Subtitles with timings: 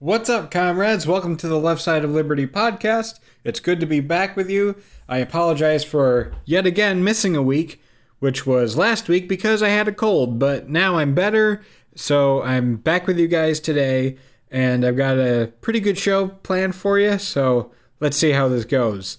[0.00, 1.08] What's up, comrades?
[1.08, 3.18] Welcome to the Left Side of Liberty podcast.
[3.42, 4.76] It's good to be back with you.
[5.08, 7.82] I apologize for yet again missing a week,
[8.20, 11.62] which was last week because I had a cold, but now I'm better.
[11.96, 14.18] So I'm back with you guys today,
[14.52, 17.18] and I've got a pretty good show planned for you.
[17.18, 19.18] So let's see how this goes.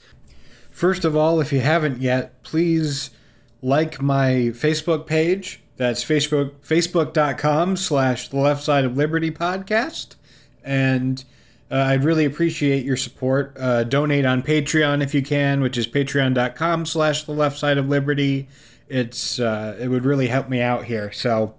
[0.72, 3.10] First of all, if you haven't yet, please
[3.62, 5.62] like my Facebook page.
[5.76, 10.16] That's Facebook facebook.com slash the left side of liberty podcast.
[10.70, 11.26] And
[11.72, 13.58] uh, I'd really appreciate your support.
[13.60, 17.90] Uh, donate on Patreon if you can, which is patreon.com slash the left side of
[17.90, 18.48] liberty.
[18.88, 21.12] It's uh, it would really help me out here.
[21.12, 21.56] So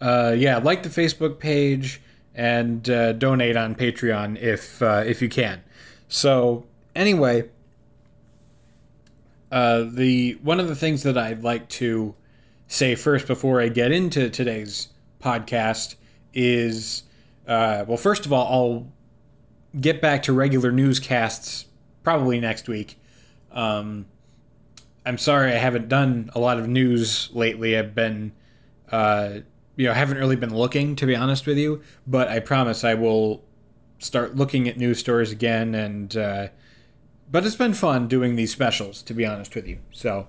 [0.00, 2.00] uh, yeah, like the Facebook page
[2.34, 5.62] and uh, donate on Patreon if uh, if you can.
[6.08, 6.64] So
[6.96, 7.50] anyway,
[9.50, 12.14] the one of the things that I'd like to
[12.66, 14.88] say first before I get into today's
[15.22, 15.96] podcast
[16.32, 17.02] is
[17.48, 18.92] uh, well, first of all, I'll
[19.80, 21.64] get back to regular newscasts
[22.02, 23.00] probably next week.
[23.50, 24.06] Um,
[25.04, 27.76] I'm sorry I haven't done a lot of news lately.
[27.76, 28.32] I've been,
[28.92, 29.40] uh,
[29.76, 31.82] you know, I haven't really been looking to be honest with you.
[32.06, 33.42] But I promise I will
[33.98, 35.74] start looking at news stories again.
[35.74, 36.48] And uh,
[37.30, 39.78] but it's been fun doing these specials to be honest with you.
[39.92, 40.28] So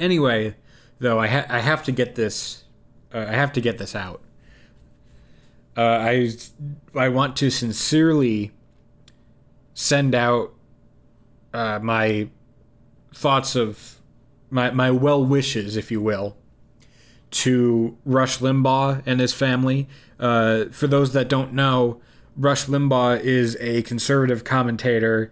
[0.00, 0.56] anyway,
[0.98, 2.64] though, I ha- I have to get this.
[3.12, 4.22] Uh, I have to get this out.
[5.76, 6.30] Uh, I
[6.94, 8.52] I want to sincerely
[9.74, 10.54] send out
[11.52, 12.28] uh, my
[13.14, 14.00] thoughts of
[14.50, 16.36] my my well wishes, if you will,
[17.32, 19.88] to Rush Limbaugh and his family.
[20.18, 22.00] Uh, for those that don't know,
[22.36, 25.30] Rush Limbaugh is a conservative commentator,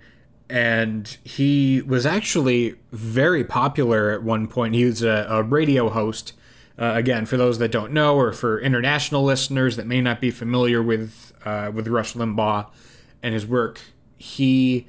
[0.51, 4.75] and he was actually very popular at one point.
[4.75, 6.35] He was a, a radio host
[6.79, 10.31] uh, again, for those that don't know, or for international listeners that may not be
[10.31, 12.67] familiar with uh, with Rush Limbaugh
[13.23, 13.81] and his work,
[14.17, 14.87] he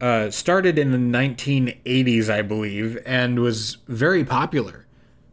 [0.00, 4.86] uh, started in the 1980s, I believe, and was very popular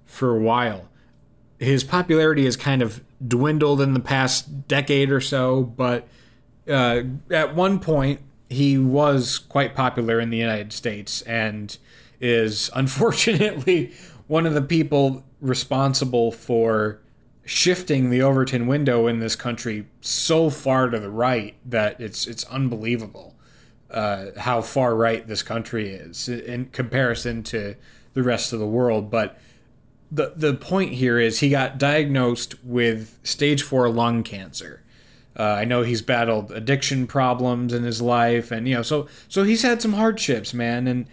[0.06, 0.90] for a while.
[1.59, 6.07] His popularity has kind of dwindled in the past decade or so, but
[6.68, 11.78] uh, at one point he was quite popular in the United States and
[12.19, 13.94] is unfortunately
[14.28, 17.00] one of the people responsible for
[17.45, 22.44] shifting the Overton window in this country so far to the right that it's it's
[22.45, 23.35] unbelievable
[23.91, 27.75] uh, how far right this country is in comparison to
[28.13, 29.12] the rest of the world.
[29.12, 29.38] But
[30.12, 34.81] the the point here is he got diagnosed with stage four lung cancer.
[35.38, 39.44] Uh, I know he's battled addiction problems in his life, and you know, so so
[39.44, 40.88] he's had some hardships, man.
[40.88, 41.07] And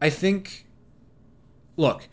[0.00, 0.66] I think,
[1.76, 2.08] look,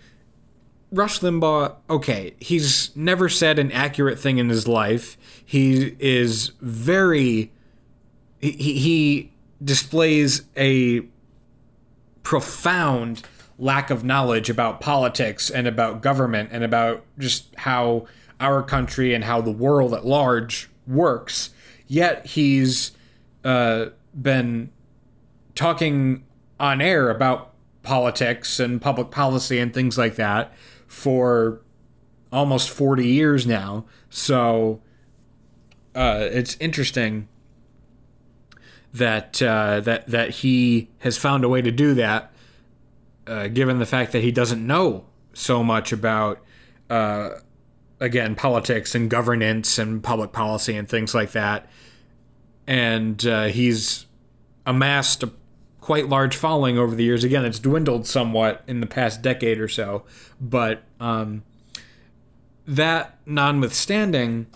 [0.91, 5.17] Rush Limbaugh, okay, he's never said an accurate thing in his life.
[5.43, 7.51] He is very.
[8.39, 9.31] He, he
[9.63, 11.01] displays a
[12.23, 13.23] profound
[13.57, 18.05] lack of knowledge about politics and about government and about just how
[18.39, 21.49] our country and how the world at large works.
[21.87, 22.91] Yet he's
[23.43, 23.87] uh,
[24.19, 24.69] been
[25.55, 26.23] talking
[26.59, 30.53] on air about politics and public policy and things like that
[30.87, 31.61] for
[32.31, 33.85] almost 40 years now.
[34.09, 34.81] So
[35.95, 37.27] uh, it's interesting
[38.93, 42.31] that uh, that that he has found a way to do that,
[43.25, 46.43] uh, given the fact that he doesn't know so much about
[46.89, 47.31] uh,
[47.99, 51.69] again politics and governance and public policy and things like that,
[52.65, 54.05] and uh, he's
[54.65, 55.31] amassed a
[55.87, 57.23] quite large following over the years.
[57.23, 60.03] Again, it's dwindled somewhat in the past decade or so,
[60.41, 61.43] but um,
[62.67, 64.47] that notwithstanding,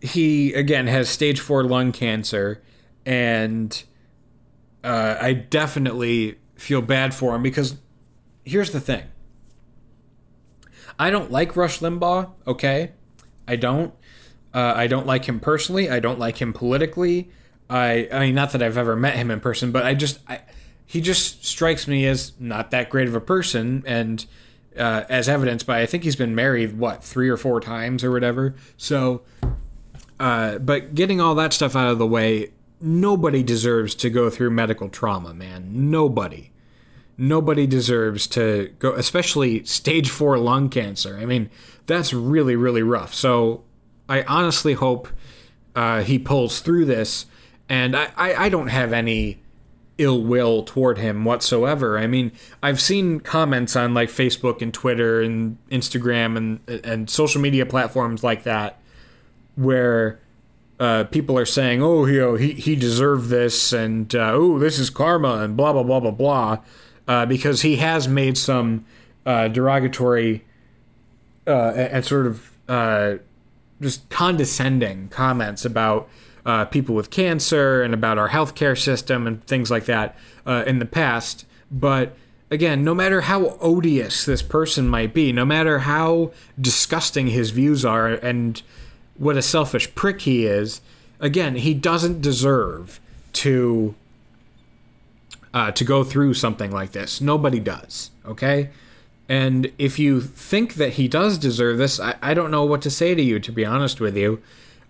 [0.00, 2.60] he again has stage four lung cancer,
[3.06, 3.84] and
[4.82, 7.76] uh, I definitely feel bad for him because
[8.44, 9.04] here's the thing.
[10.98, 12.90] I don't like Rush Limbaugh, okay?
[13.46, 13.94] I don't.
[14.52, 15.88] Uh, I don't like him personally.
[15.88, 17.30] I don't like him politically.
[17.70, 20.40] I I mean not that I've ever met him in person, but I just I,
[20.84, 24.26] he just strikes me as not that great of a person and
[24.76, 28.10] uh, as evidenced by I think he's been married what three or four times or
[28.10, 28.56] whatever.
[28.76, 29.22] So,
[30.18, 32.50] uh, but getting all that stuff out of the way,
[32.80, 35.90] nobody deserves to go through medical trauma, man.
[35.90, 36.50] Nobody,
[37.16, 41.18] nobody deserves to go, especially stage four lung cancer.
[41.20, 41.50] I mean,
[41.86, 43.14] that's really really rough.
[43.14, 43.62] So,
[44.08, 45.08] I honestly hope
[45.76, 47.26] uh, he pulls through this
[47.70, 49.38] and I, I, I don't have any
[49.96, 51.98] ill will toward him whatsoever.
[51.98, 52.32] I mean,
[52.62, 58.24] I've seen comments on like Facebook and Twitter and Instagram and and social media platforms
[58.24, 58.78] like that
[59.54, 60.18] where
[60.80, 64.78] uh, people are saying, "Oh, you know, he he deserved this," and uh, "Oh, this
[64.78, 66.58] is karma," and blah blah blah blah blah,
[67.06, 68.84] uh, because he has made some
[69.24, 70.44] uh, derogatory
[71.46, 73.14] uh, and sort of uh,
[73.80, 76.08] just condescending comments about
[76.70, 80.16] people with cancer and about our healthcare system and things like that
[80.46, 81.44] in the past.
[81.70, 82.16] But
[82.50, 87.84] again, no matter how odious this person might be, no matter how disgusting his views
[87.84, 88.60] are, and
[89.16, 90.80] what a selfish prick he is,
[91.20, 93.00] again, he doesn't deserve
[93.34, 93.94] to
[95.52, 97.20] uh, to go through something like this.
[97.20, 98.10] Nobody does.
[98.24, 98.70] Okay.
[99.28, 102.90] And if you think that he does deserve this, I, I don't know what to
[102.90, 104.42] say to you, to be honest with you.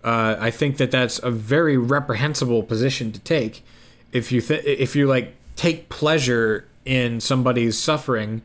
[0.03, 3.63] Uh, I think that that's a very reprehensible position to take.
[4.11, 8.41] If you th- if you like take pleasure in somebody's suffering,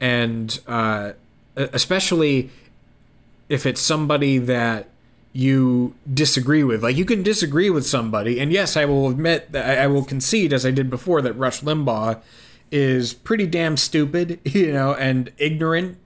[0.00, 1.12] and uh,
[1.56, 2.50] especially
[3.48, 4.88] if it's somebody that
[5.32, 6.82] you disagree with.
[6.82, 10.52] Like you can disagree with somebody, and yes, I will admit that I will concede,
[10.52, 12.20] as I did before, that Rush Limbaugh
[12.70, 15.98] is pretty damn stupid, you know, and ignorant.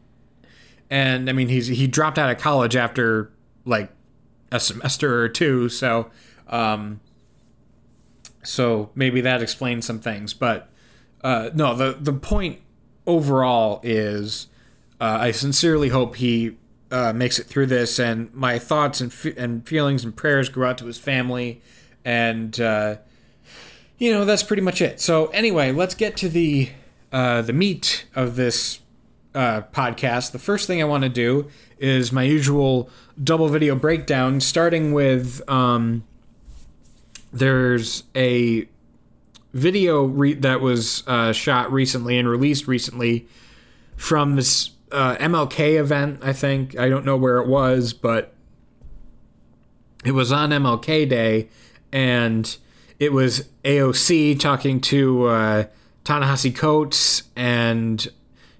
[0.89, 3.31] And I mean, he's he dropped out of college after
[3.65, 3.91] like
[4.51, 6.11] a semester or two, so
[6.49, 7.01] um,
[8.43, 10.33] so maybe that explains some things.
[10.33, 10.71] But
[11.23, 12.61] uh, no, the the point
[13.07, 14.49] overall is,
[15.01, 16.57] uh, I sincerely hope he
[16.91, 20.79] uh, makes it through this, and my thoughts and and feelings and prayers go out
[20.79, 21.61] to his family,
[22.05, 22.97] and uh,
[23.99, 25.01] you know that's pretty much it.
[25.01, 26.71] So anyway, let's get to the
[27.13, 28.81] uh, the meat of this
[29.37, 30.33] uh, podcast.
[30.33, 31.49] The first thing I want to do
[31.79, 32.89] is my usual
[33.23, 36.05] double video breakdown, starting with um,
[37.33, 38.67] there's a
[39.53, 43.27] video re- that was uh, shot recently and released recently
[43.97, 46.79] from this uh, MLK event, I think.
[46.79, 48.33] I don't know where it was, but
[50.05, 51.49] it was on MLK Day,
[51.93, 52.57] and
[52.99, 55.65] it was AOC talking to uh,
[56.05, 58.07] Ta-Nehisi Coates, and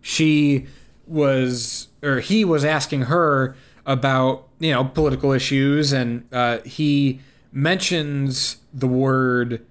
[0.07, 0.67] she
[1.05, 7.19] was, or he was asking her about, you know, political issues, and uh, he
[7.51, 9.67] mentions the word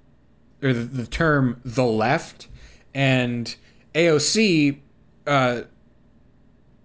[0.61, 2.49] or the, the term the left,
[2.93, 3.55] and
[3.93, 4.79] AOC
[5.25, 5.61] uh,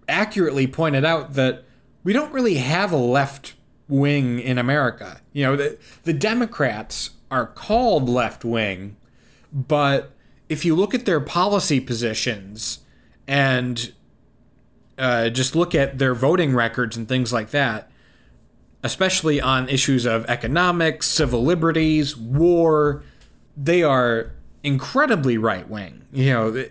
[0.07, 1.65] accurately pointed out that
[2.05, 3.55] we don't really have a left
[3.89, 5.19] wing in America.
[5.33, 8.95] You know, the, the Democrats are called left wing,
[9.51, 10.13] but
[10.47, 12.79] if you look at their policy positions
[13.31, 13.93] and
[14.97, 17.89] uh, just look at their voting records and things like that,
[18.83, 23.03] especially on issues of economics, civil liberties, war,
[23.55, 24.33] they are
[24.65, 26.05] incredibly right wing.
[26.11, 26.65] You know,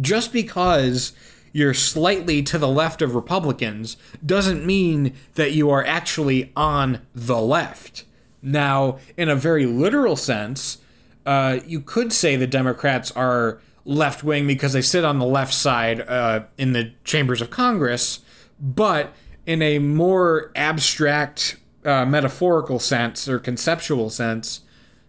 [0.00, 1.12] just because
[1.52, 3.96] you're slightly to the left of Republicans
[4.26, 8.04] doesn't mean that you are actually on the left.
[8.42, 10.78] Now, in a very literal sense,
[11.24, 15.54] uh, you could say the Democrats are left wing because they sit on the left
[15.54, 18.20] side uh, in the chambers of Congress,
[18.60, 19.14] but
[19.46, 24.60] in a more abstract, uh, metaphorical sense or conceptual sense,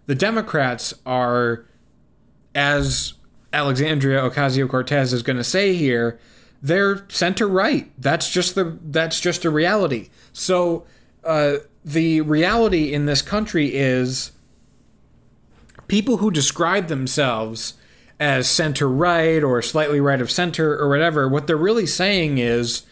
[0.05, 1.65] the Democrats are,
[2.55, 3.13] as
[3.51, 6.17] Alexandria Ocasio Cortez is going to say here,
[6.61, 7.91] they're center right.
[7.97, 10.09] That's just the that's just a reality.
[10.33, 10.85] So
[11.23, 14.31] uh, the reality in this country is
[15.87, 17.73] people who describe themselves
[18.19, 21.27] as center right or slightly right of center or whatever.
[21.27, 22.83] What they're really saying is,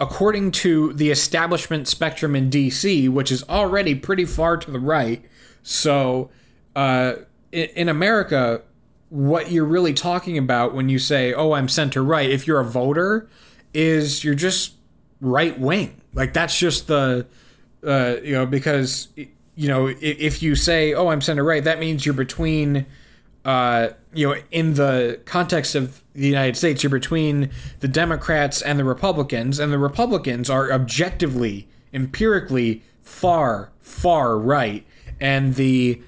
[0.00, 5.24] according to the establishment spectrum in D.C., which is already pretty far to the right.
[5.62, 6.30] So
[6.74, 7.14] uh,
[7.52, 8.62] in, America,
[9.10, 12.64] what you're really talking about when you say, "Oh, I'm center right," if you're a
[12.64, 13.28] voter,
[13.72, 14.74] is you're just
[15.20, 16.00] right wing.
[16.14, 17.26] Like that's just the
[17.86, 22.04] uh, you know because you know if you say, "Oh, I'm center right," that means
[22.04, 22.86] you're between.
[23.44, 28.78] Uh, you know, in the context of the United States, you're between the Democrats and
[28.78, 34.86] the Republicans, and the Republicans are objectively, empirically far, far right,
[35.20, 36.00] and the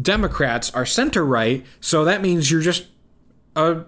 [0.00, 2.86] Democrats are center right, so that means you're just
[3.56, 3.84] a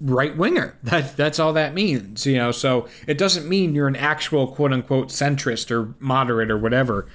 [0.00, 0.76] right winger.
[0.82, 2.52] That that's all that means, you know.
[2.52, 7.06] So it doesn't mean you're an actual quote unquote centrist or moderate or whatever.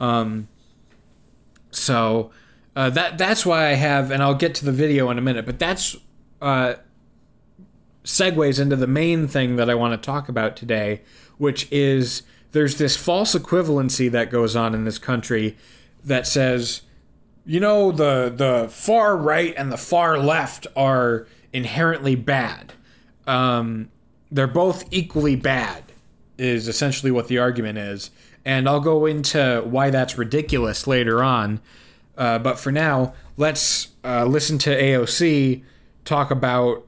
[0.00, 0.48] Um,
[1.70, 2.30] so
[2.74, 5.46] uh, that that's why I have, and I'll get to the video in a minute.
[5.46, 5.96] But that's
[6.40, 6.74] uh,
[8.04, 11.02] segues into the main thing that I want to talk about today,
[11.38, 15.56] which is there's this false equivalency that goes on in this country
[16.04, 16.82] that says
[17.44, 22.72] you know the the far right and the far left are inherently bad.
[23.26, 23.90] Um,
[24.30, 25.84] they're both equally bad,
[26.38, 28.10] is essentially what the argument is.
[28.44, 31.60] and I'll go into why that's ridiculous later on.
[32.16, 35.62] Uh, but for now, let's uh, listen to AOC
[36.04, 36.86] talk about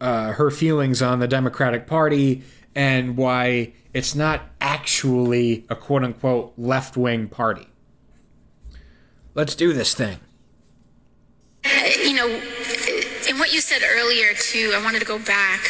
[0.00, 2.42] uh, her feelings on the Democratic Party
[2.74, 7.68] and why it's not actually a quote unquote left wing party.
[9.34, 10.20] Let's do this thing.
[12.04, 12.26] You know,
[13.28, 15.60] in what you said earlier, too, I wanted to go back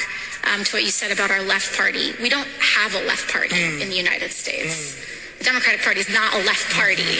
[0.52, 2.12] um, to what you said about our left party.
[2.20, 3.80] We don't have a left party mm.
[3.80, 4.94] in the United States.
[4.94, 5.15] Mm.
[5.46, 7.18] The Democratic Party is not a left party.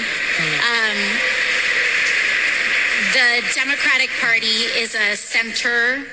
[0.67, 0.99] Um,
[3.13, 6.05] the Democratic Party is a center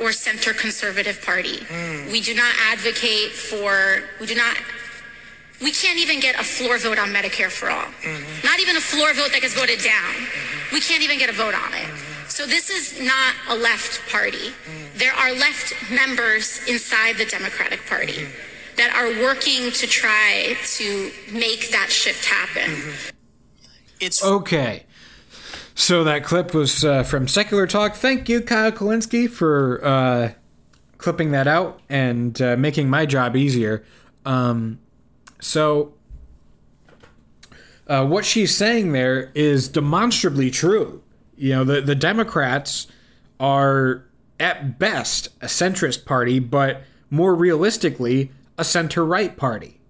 [0.00, 1.58] or center conservative party.
[1.58, 2.10] Mm.
[2.10, 4.56] We do not advocate for, we do not,
[5.60, 7.84] we can't even get a floor vote on Medicare for all.
[7.84, 8.46] Mm-hmm.
[8.46, 10.14] Not even a floor vote that gets voted down.
[10.14, 10.74] Mm-hmm.
[10.74, 11.84] We can't even get a vote on it.
[11.84, 12.28] Mm-hmm.
[12.30, 14.48] So this is not a left party.
[14.64, 14.94] Mm.
[14.94, 18.49] There are left members inside the Democratic Party mm-hmm.
[18.80, 22.70] That are working to try to make that shift happen.
[22.70, 23.16] Mm-hmm.
[24.00, 24.86] It's okay.
[25.74, 27.94] So that clip was uh, from Secular Talk.
[27.94, 30.32] Thank you, Kyle Kulinski, for uh,
[30.96, 33.84] clipping that out and uh, making my job easier.
[34.24, 34.78] Um,
[35.42, 35.92] so,
[37.86, 41.02] uh, what she's saying there is demonstrably true.
[41.36, 42.86] You know, the, the Democrats
[43.38, 44.06] are
[44.38, 48.30] at best a centrist party, but more realistically,
[48.60, 49.80] a center right party.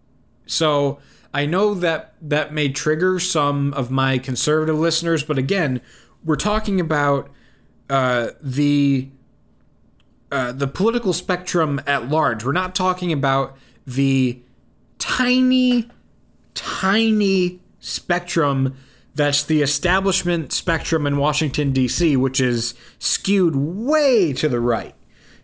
[0.46, 0.98] So,
[1.32, 5.80] I know that that may trigger some of my conservative listeners, but again,
[6.24, 7.30] we're talking about
[7.88, 9.08] uh, the
[10.32, 12.44] uh, the political spectrum at large.
[12.44, 14.40] We're not talking about the
[14.98, 15.88] tiny,
[16.54, 18.76] tiny spectrum
[19.14, 24.94] that's the establishment spectrum in Washington D.C., which is skewed way to the right.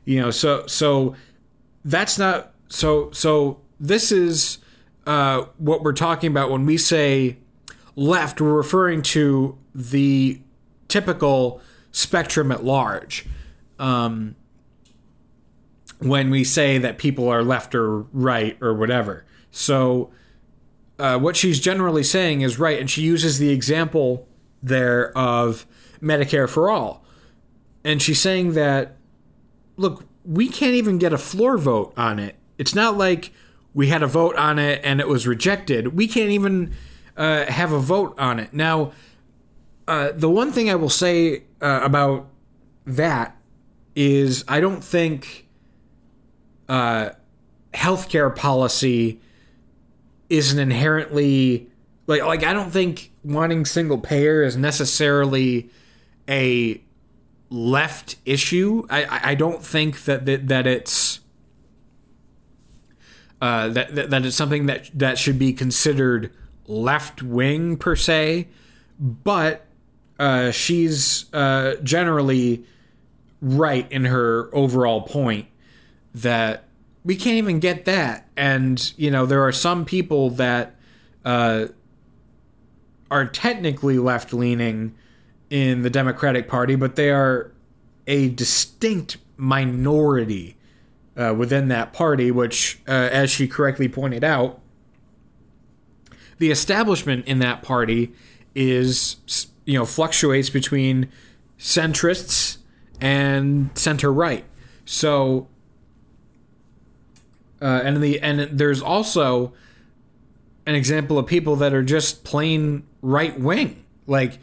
[0.04, 1.14] You know, so so
[1.84, 3.60] that's not so so.
[3.78, 4.56] This is
[5.06, 7.36] uh, what we're talking about when we say
[7.94, 10.40] left, we're referring to the
[10.88, 11.60] typical
[11.92, 13.26] spectrum at large.
[13.78, 14.34] Um,
[15.98, 19.24] when we say that people are left or right or whatever.
[19.50, 20.10] So,
[20.98, 24.26] uh, what she's generally saying is right, and she uses the example
[24.62, 25.66] there of
[26.00, 27.04] Medicare for all.
[27.84, 28.96] And she's saying that,
[29.76, 32.36] look, we can't even get a floor vote on it.
[32.58, 33.32] It's not like
[33.74, 35.94] we had a vote on it and it was rejected.
[35.96, 36.72] We can't even
[37.16, 38.52] uh, have a vote on it.
[38.52, 38.92] Now,
[39.86, 42.28] uh, the one thing I will say uh, about
[42.86, 43.36] that
[43.94, 45.46] is I don't think
[46.68, 47.10] uh,
[47.74, 49.20] healthcare policy
[50.28, 51.68] is an inherently
[52.06, 55.70] like like I don't think wanting single payer is necessarily
[56.28, 56.80] a
[57.50, 58.86] left issue.
[58.90, 61.05] I I don't think that that, that it's
[63.40, 66.32] uh, that, that something that that should be considered
[66.66, 68.48] left wing per se,
[68.98, 69.66] but
[70.18, 72.64] uh, she's uh, generally
[73.40, 75.46] right in her overall point
[76.14, 76.64] that
[77.04, 80.74] we can't even get that, and you know there are some people that
[81.24, 81.66] uh,
[83.10, 84.94] are technically left leaning
[85.50, 87.52] in the Democratic Party, but they are
[88.06, 90.55] a distinct minority
[91.16, 94.60] uh, within that party, which, uh, as she correctly pointed out,
[96.38, 98.12] the establishment in that party
[98.54, 99.16] is,
[99.64, 101.08] you know, fluctuates between
[101.58, 102.58] centrists
[103.00, 104.44] and center right.
[104.84, 105.48] So,
[107.60, 109.52] uh, and the and there's also
[110.66, 114.38] an example of people that are just plain right wing, like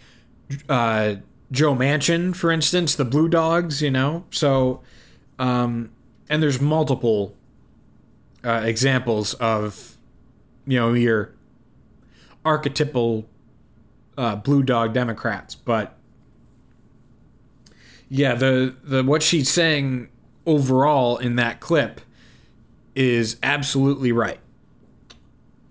[0.67, 1.15] uh,
[1.51, 3.81] Joe Manchin, for instance, the Blue Dogs.
[3.81, 4.81] You know, so
[5.37, 5.91] um,
[6.29, 7.35] and there's multiple
[8.43, 9.97] uh, examples of
[10.65, 11.33] you know your
[12.45, 13.25] archetypal
[14.17, 15.97] uh, blue dog Democrats, but
[18.09, 20.09] yeah, the the what she's saying
[20.45, 22.01] overall in that clip
[22.95, 24.39] is absolutely right.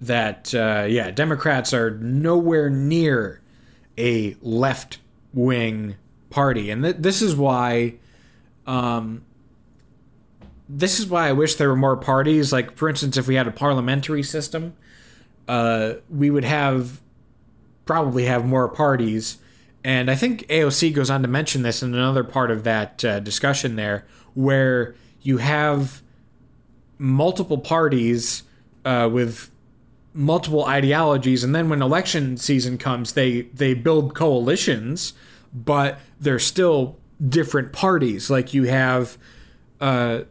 [0.00, 3.40] That uh, yeah, Democrats are nowhere near
[3.96, 4.98] a left
[5.32, 5.94] wing
[6.30, 7.94] party, and th- this is why
[8.66, 9.24] um,
[10.74, 12.52] this is why I wish there were more parties.
[12.52, 14.74] Like, for instance, if we had a parliamentary system,
[15.46, 17.00] uh, we would have
[17.84, 19.38] probably have more parties.
[19.84, 23.20] And I think AOC goes on to mention this in another part of that uh,
[23.20, 26.02] discussion there, where you have
[26.98, 28.44] multiple parties
[28.84, 29.50] uh, with
[30.14, 35.12] multiple ideologies, and then when election season comes, they they build coalitions,
[35.52, 38.30] but they're still different parties.
[38.30, 39.18] Like you have
[39.80, 40.22] uh,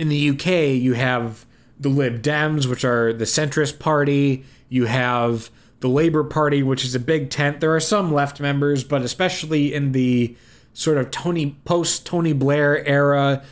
[0.00, 1.44] in the UK, you have
[1.78, 4.46] the Lib Dems, which are the centrist party.
[4.70, 7.60] You have the Labor Party, which is a big tent.
[7.60, 10.34] There are some left members, but especially in the
[10.72, 13.42] sort of Tony post Tony Blair era,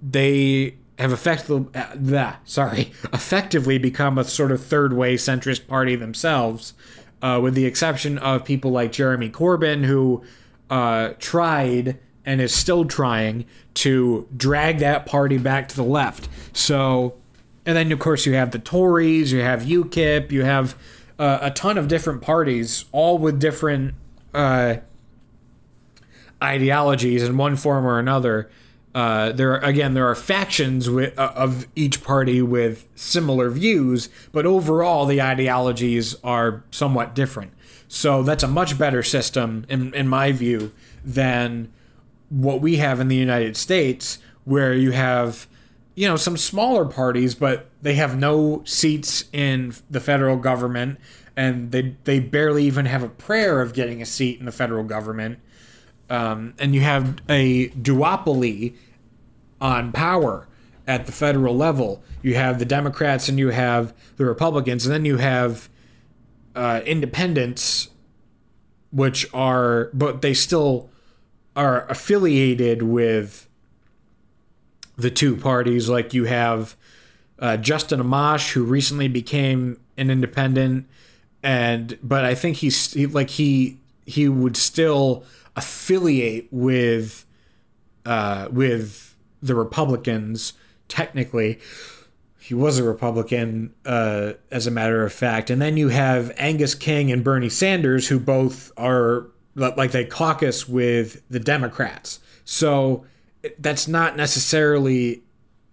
[0.00, 6.72] they have effectively, uh, sorry, effectively become a sort of third way centrist party themselves,
[7.20, 10.24] uh, with the exception of people like Jeremy Corbyn, who
[10.70, 11.98] uh, tried
[12.30, 13.44] and is still trying
[13.74, 16.28] to drag that party back to the left.
[16.52, 17.14] So,
[17.66, 20.76] and then of course you have the Tories, you have UKIP, you have
[21.18, 23.94] uh, a ton of different parties, all with different
[24.32, 24.76] uh,
[26.40, 28.48] ideologies in one form or another.
[28.94, 34.08] Uh, there are, again there are factions with, uh, of each party with similar views,
[34.30, 37.50] but overall the ideologies are somewhat different.
[37.88, 40.70] So that's a much better system, in, in my view,
[41.04, 41.72] than
[42.30, 45.46] what we have in the United States, where you have
[45.94, 50.98] you know some smaller parties, but they have no seats in the federal government,
[51.36, 54.84] and they they barely even have a prayer of getting a seat in the federal
[54.84, 55.38] government
[56.10, 58.74] um, and you have a duopoly
[59.60, 60.48] on power
[60.86, 62.02] at the federal level.
[62.20, 65.68] You have the Democrats and you have the Republicans, and then you have
[66.56, 67.90] uh, independents,
[68.90, 70.90] which are, but they still
[71.60, 73.46] are affiliated with
[74.96, 75.90] the two parties.
[75.90, 76.74] Like you have
[77.38, 80.86] uh, Justin Amash, who recently became an independent,
[81.42, 85.24] and but I think he's he, like he he would still
[85.54, 87.26] affiliate with
[88.06, 90.54] uh, with the Republicans.
[90.88, 91.60] Technically,
[92.38, 95.50] he was a Republican, uh, as a matter of fact.
[95.50, 99.26] And then you have Angus King and Bernie Sanders, who both are
[99.60, 102.20] like they caucus with the Democrats.
[102.44, 103.04] So
[103.58, 105.22] that's not necessarily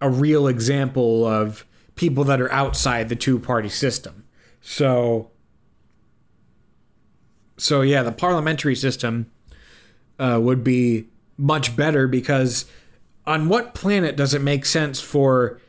[0.02, 1.66] a real example of
[1.96, 4.26] people that are outside the two party system.
[4.62, 5.32] So
[7.58, 9.32] so yeah, the parliamentary system
[10.20, 12.66] uh, would be much better because
[13.26, 15.60] on what planet does it make sense for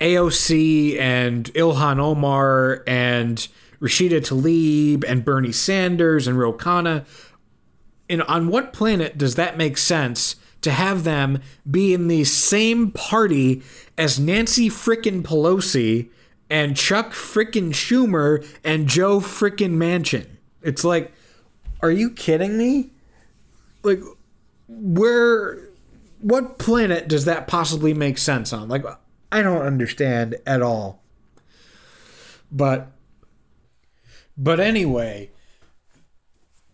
[0.00, 3.46] AOC and Ilhan Omar and
[3.80, 6.52] Rashida Tlaib and Bernie Sanders and Ro
[8.08, 11.40] And on what planet does that make sense to have them
[11.70, 13.62] be in the same party
[13.96, 16.10] as Nancy frickin' Pelosi
[16.50, 20.26] and Chuck frickin' Schumer and Joe frickin' Manchin?
[20.62, 21.12] It's like,
[21.80, 22.90] are you kidding me?
[23.82, 24.00] like
[24.68, 25.68] where
[26.20, 28.68] what planet does that possibly make sense on?
[28.68, 28.84] Like
[29.30, 31.02] I don't understand at all.
[32.50, 32.90] But
[34.36, 35.30] but anyway,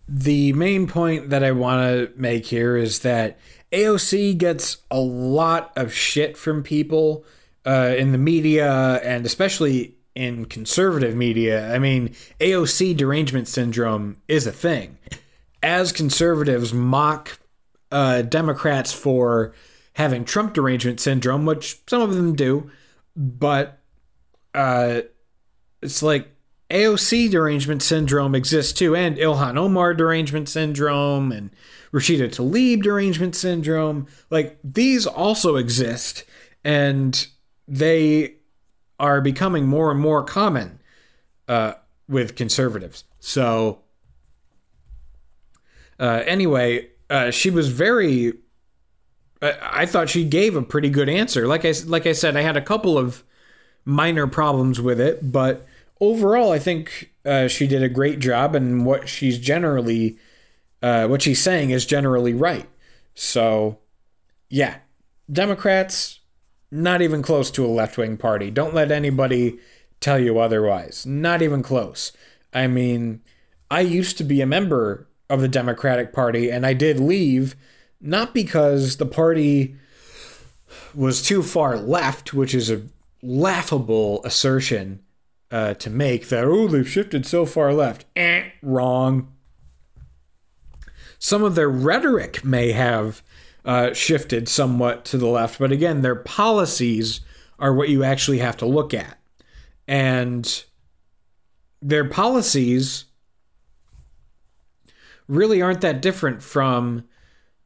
[0.09, 3.39] the main point that I want to make here is that
[3.73, 7.25] AOC gets a lot of shit from people
[7.67, 11.75] uh, in the media and especially in conservative media.
[11.75, 14.99] I mean, AOC derangement syndrome is a thing
[15.63, 17.39] as conservatives mock
[17.91, 19.55] uh, Democrats for
[19.95, 22.71] having Trump derangement syndrome, which some of them do,
[23.17, 23.81] but
[24.55, 25.01] uh,
[25.81, 26.29] it's like
[26.71, 31.51] AOC derangement syndrome exists too, and Ilhan Omar derangement syndrome, and
[31.93, 34.07] Rashida Tlaib derangement syndrome.
[34.31, 36.25] Like these also exist,
[36.65, 37.27] and
[37.69, 38.37] they
[38.99, 40.81] are becoming more and more common
[41.49, 41.75] uh,
[42.09, 43.05] with conservatives.
[43.21, 43.81] So
[45.99, 48.33] uh, anyway, uh, she was very.
[49.43, 51.47] Uh, I thought she gave a pretty good answer.
[51.47, 53.23] Like I like I said, I had a couple of
[53.85, 55.67] minor problems with it, but
[56.09, 60.19] overall, I think uh, she did a great job, and what she's generally,
[60.83, 62.69] uh, what she's saying is generally right.
[63.15, 63.79] So,
[64.49, 64.79] yeah,
[65.31, 66.21] Democrats
[66.71, 68.51] not even close to a left wing party.
[68.51, 69.59] Don't let anybody
[70.01, 71.07] tell you otherwise.
[71.07, 72.13] Not even close.
[72.53, 73.23] I mean,
[73.71, 77.57] I used to be a member of the Democratic Party, and I did leave
[78.01, 79.77] not because the party
[80.95, 82.83] was too far left, which is a
[83.23, 85.04] laughable assertion
[85.55, 88.07] uh, to make that, oh, they've shifted so far left.
[88.17, 89.33] Eh, wrong.
[91.21, 93.23] Some of their rhetoric may have
[93.65, 97.21] uh, shifted somewhat to the left, but again, their policies
[97.61, 99.17] are what you actually have to look at.
[99.87, 100.65] And
[101.81, 103.05] their policies
[105.29, 107.05] really aren't that different from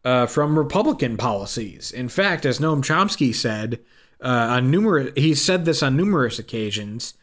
[0.04, 1.90] uh, from Republican policies.
[1.90, 3.80] In fact, as Noam Chomsky said
[4.22, 7.14] uh, on numerous, he said this on numerous occasions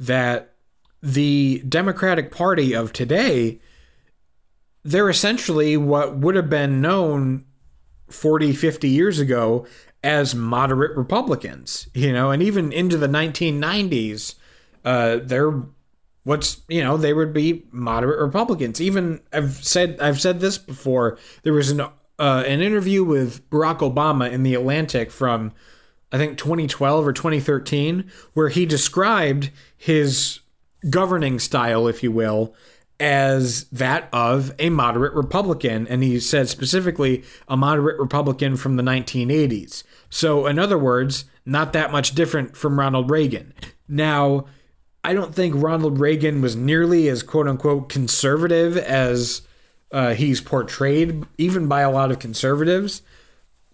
[0.00, 0.54] that
[1.02, 3.60] the Democratic Party of today,
[4.82, 7.44] they're essentially what would have been known
[8.08, 9.66] 40, 50 years ago
[10.02, 14.34] as moderate Republicans, you know, and even into the 1990s,
[14.84, 15.62] uh, they're
[16.24, 18.80] what's you know they would be moderate Republicans.
[18.80, 21.18] Even I've said I've said this before.
[21.42, 25.52] There was an uh, an interview with Barack Obama in the Atlantic from
[26.12, 30.40] I think 2012 or 2013 where he described his
[30.88, 32.54] governing style, if you will,
[32.98, 35.86] as that of a moderate Republican.
[35.88, 39.82] And he said specifically a moderate Republican from the 1980s.
[40.10, 43.54] So, in other words, not that much different from Ronald Reagan.
[43.88, 44.46] Now,
[45.02, 49.42] I don't think Ronald Reagan was nearly as quote unquote conservative as
[49.92, 53.02] uh, he's portrayed, even by a lot of conservatives.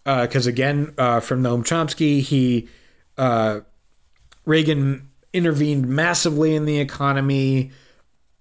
[0.07, 2.69] Because uh, again, uh, from Noam Chomsky, he
[3.19, 3.61] uh,
[4.45, 7.73] Reagan intervened massively in the economy,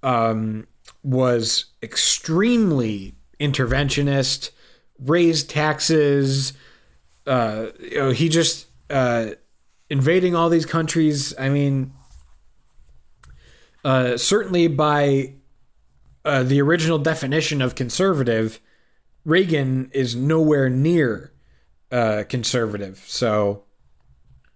[0.04, 0.68] um,
[1.02, 4.52] was extremely interventionist,
[5.00, 6.54] raised taxes.
[7.26, 9.30] Uh, you know, he just uh,
[9.90, 11.34] invading all these countries.
[11.40, 11.94] I mean,
[13.84, 15.34] uh, certainly by
[16.24, 18.60] the original definition of conservative,
[19.26, 21.32] Reagan is nowhere near
[21.96, 23.04] uh, conservative.
[23.08, 23.64] So,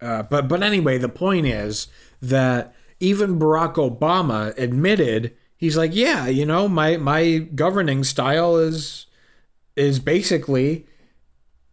[0.00, 1.88] uh, but but anyway, the point is
[2.20, 9.06] that even Barack Obama admitted he's like, yeah, you know, my my governing style is
[9.76, 10.86] is basically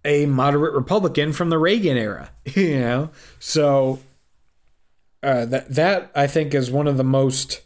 [0.05, 3.09] a moderate Republican from the Reagan era, you know.
[3.39, 3.99] So
[5.21, 7.61] uh, that that I think is one of the most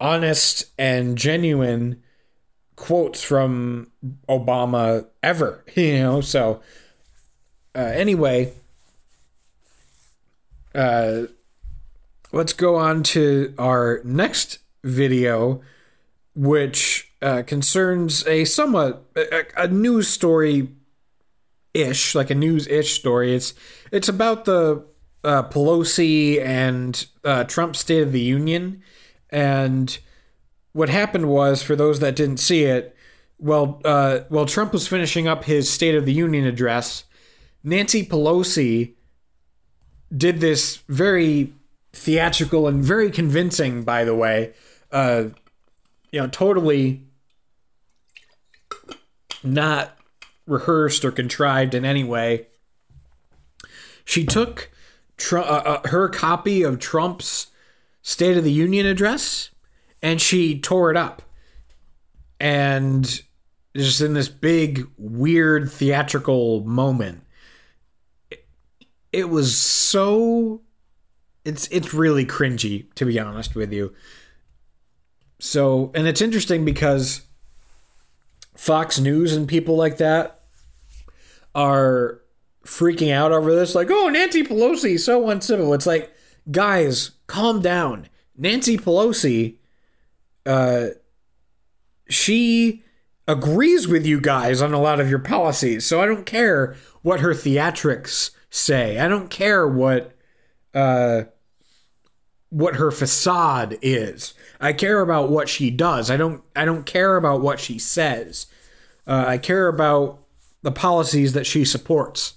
[0.00, 2.02] honest and genuine
[2.76, 3.90] quotes from
[4.26, 6.20] Obama ever, you know.
[6.20, 6.60] So
[7.74, 8.52] uh, anyway,
[10.74, 11.22] uh,
[12.32, 15.60] let's go on to our next video,
[16.34, 20.68] which uh, concerns a somewhat a, a news story
[21.74, 23.34] ish, like a news ish story.
[23.34, 23.54] It's
[23.92, 24.84] it's about the
[25.22, 28.82] uh, Pelosi and uh, Trump State of the Union,
[29.30, 29.98] and
[30.72, 32.94] what happened was, for those that didn't see it,
[33.38, 37.04] well, uh, while Trump was finishing up his State of the Union address,
[37.62, 38.94] Nancy Pelosi
[40.16, 41.52] did this very
[41.92, 44.52] theatrical and very convincing, by the way.
[44.90, 45.24] Uh,
[46.10, 47.02] you know, totally
[49.42, 49.96] not
[50.46, 52.46] rehearsed or contrived in any way.
[54.04, 54.70] She took
[55.16, 57.48] tr- uh, uh, her copy of Trump's
[58.02, 59.50] State of the Union address
[60.02, 61.22] and she tore it up.
[62.40, 63.22] And
[63.76, 67.22] just in this big, weird theatrical moment.
[69.12, 70.62] It, was so
[71.44, 73.94] it's it's really cringy to be honest with you.
[75.38, 77.22] So, and it's interesting because
[78.56, 80.42] Fox News and people like that
[81.54, 82.20] are
[82.64, 86.12] freaking out over this like, "Oh, Nancy Pelosi so uncivil." It's like,
[86.50, 89.56] "Guys, calm down." Nancy Pelosi
[90.46, 90.88] uh
[92.08, 92.82] she
[93.28, 95.86] agrees with you guys on a lot of your policies.
[95.86, 98.98] So I don't care what her theatrics say.
[98.98, 100.16] I don't care what
[100.74, 101.22] uh
[102.50, 104.34] what her facade is.
[104.60, 106.10] I care about what she does.
[106.10, 108.46] I don't I don't care about what she says.
[109.06, 110.20] Uh, I care about
[110.62, 112.34] the policies that she supports.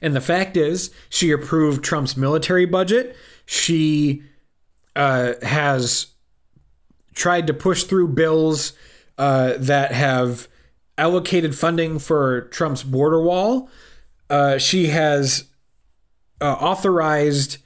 [0.00, 3.16] And the fact is, she approved Trump's military budget.
[3.46, 4.22] She
[4.96, 6.08] uh, has
[7.14, 8.72] tried to push through bills
[9.18, 10.48] uh, that have
[10.98, 13.68] allocated funding for Trump's border wall.
[14.32, 15.44] Uh, she has
[16.40, 17.58] uh, authorized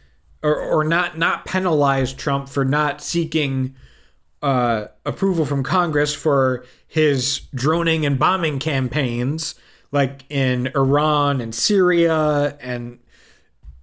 [0.43, 3.77] or, or not not penalized Trump for not seeking
[4.43, 9.55] uh, approval from Congress for his droning and bombing campaigns,
[9.93, 12.99] like in Iran and Syria, and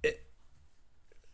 [0.02, 0.22] it,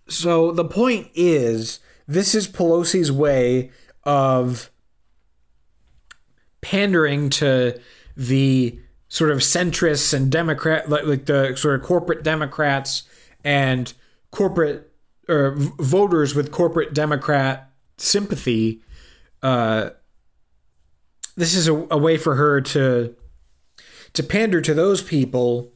[0.08, 3.72] so the point is, this is Pelosi's way
[4.04, 4.70] of
[6.60, 7.76] pandering to
[8.16, 8.78] the
[9.11, 13.03] sort of centrists and Democrat, like, like the sort of corporate Democrats
[13.44, 13.92] and
[14.31, 14.90] corporate
[15.29, 18.83] or voters with corporate Democrat sympathy.
[19.42, 19.90] Uh,
[21.37, 23.14] this is a, a way for her to
[24.12, 25.73] to pander to those people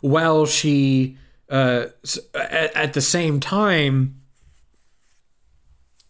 [0.00, 1.16] while she
[1.50, 1.86] uh,
[2.34, 4.20] at, at the same time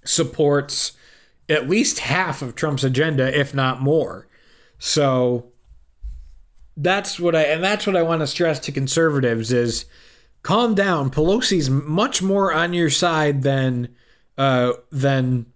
[0.05, 0.93] supports
[1.49, 4.27] at least half of Trump's agenda, if not more.
[4.79, 5.53] So
[6.77, 9.85] that's what I and that's what I want to stress to conservatives is
[10.43, 11.11] calm down.
[11.11, 13.89] Pelosi's much more on your side than
[14.37, 15.47] uh, than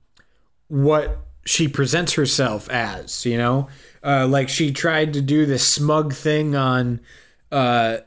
[0.68, 3.24] what she presents herself as.
[3.26, 3.68] You know,
[4.02, 7.00] Uh, like she tried to do this smug thing on
[7.50, 7.98] uh,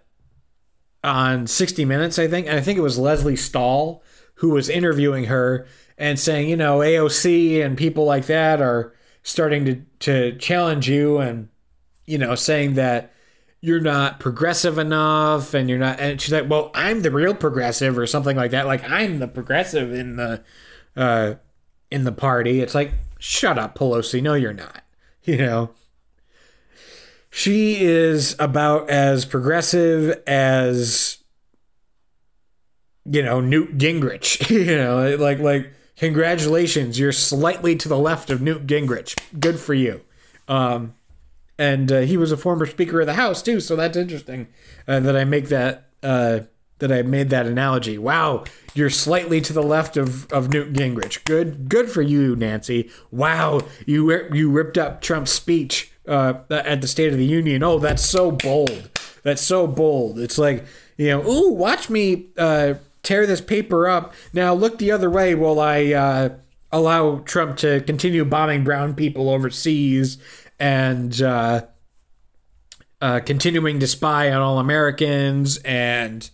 [1.04, 2.48] on 60 Minutes, I think.
[2.48, 4.04] And I think it was Lesley Stahl
[4.36, 8.94] who was interviewing her and saying, you know, AOC and people like that are
[9.24, 11.50] starting to, to challenge you and,
[12.06, 13.14] you know, saying that
[13.62, 17.98] you're not progressive enough and you're not and she's like well i'm the real progressive
[17.98, 18.66] or something like that.
[18.66, 20.44] Like i'm the progressive in the
[20.96, 21.36] uh
[21.92, 22.62] in the party.
[22.62, 24.22] It's like shut up pelosi.
[24.22, 24.84] No you're not
[25.24, 25.72] you know?
[27.30, 31.20] She is about as progressive as
[33.06, 35.16] you know newt gingrich you know?
[35.18, 39.16] Like like congratulations you're slightly to the left of newt gingrich.
[39.40, 40.02] Good for you.
[40.48, 40.96] Um
[41.58, 43.60] and uh, he was a former Speaker of the House too.
[43.60, 44.48] So that's interesting
[44.88, 46.42] uh, that I make that uh,
[46.80, 47.98] that I made that analogy.
[47.98, 51.24] Wow, you're slightly to the left of, of Newt Gingrich.
[51.26, 52.90] Good, good for you, Nancy.
[53.12, 57.64] Wow, you you ripped up Trump's speech uh, at the State of the Union.
[57.64, 58.90] Oh, that's so bold.
[59.24, 60.20] That's so bold.
[60.20, 60.66] It's like
[60.98, 64.14] you know, ooh, watch me uh, tear this paper up.
[64.34, 66.30] Now look the other way while I uh,
[66.72, 70.18] allow Trump to continue bombing brown people overseas
[70.62, 71.66] and uh,
[73.02, 76.30] uh, continuing to spy on all Americans and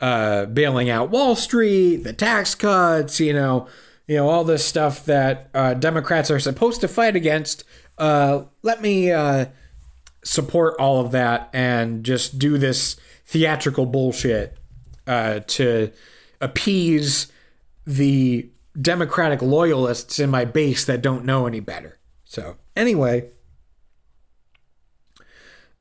[0.00, 3.68] uh, bailing out Wall Street, the tax cuts, you know,
[4.06, 7.64] you know all this stuff that uh, Democrats are supposed to fight against.
[7.98, 9.44] Uh, let me uh,
[10.24, 14.56] support all of that and just do this theatrical bullshit
[15.06, 15.92] to
[16.40, 17.30] appease
[17.86, 18.48] the
[18.80, 21.98] Democratic loyalists in my base that don't know any better.
[22.24, 23.32] So anyway.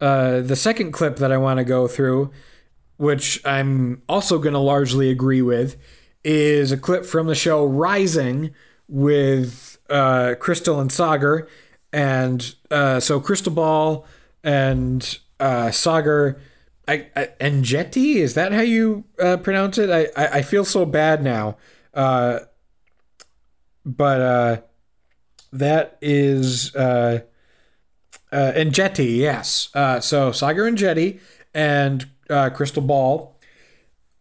[0.02, 2.32] Uh, the second clip that I want to go through,
[2.98, 5.78] which I'm also going to largely agree with,
[6.24, 8.54] is a clip from the show Rising
[8.88, 11.48] with uh, Krystal and Saagar.
[11.94, 14.06] And uh, so Krystal Ball
[14.44, 16.40] and uh, Saagar.
[16.88, 19.90] I, I Enjeti is that how you uh, pronounce it?
[19.90, 21.58] I, I, I feel so bad now,
[21.96, 22.40] uh,
[23.84, 24.62] but uh,
[25.52, 27.22] that is uh,
[28.36, 29.70] uh, Jetty, yes.
[29.74, 31.20] Uh, so Enjeti
[31.54, 33.34] and uh, Krystal Ball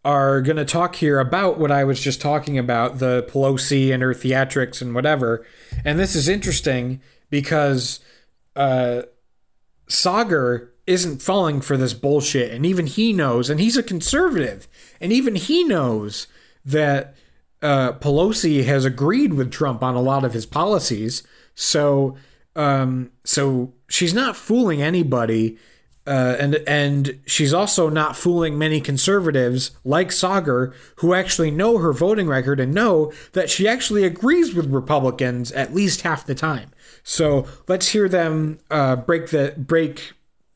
[0.05, 4.01] are going to talk here about what I was just talking about the Pelosi and
[4.01, 5.45] her theatrics and whatever.
[5.83, 7.99] And this is interesting because
[8.55, 9.01] uh,
[9.89, 12.51] Saagar isn't falling for this bullshit.
[12.51, 14.67] And even he knows, and he's a conservative,
[15.01, 16.27] and even he knows
[16.63, 17.15] that
[17.61, 21.23] uh, Pelosi has agreed with Trump on a lot of his policies.
[21.55, 22.15] So
[22.55, 25.57] um, so she's not fooling anybody.
[26.07, 31.91] Uh, and and she's also not fooling many conservatives like Saagar who actually know her
[31.93, 36.69] voting record and know that she actually agrees with Republicans at least half the time.
[37.01, 40.13] So let's hear them uh, break the break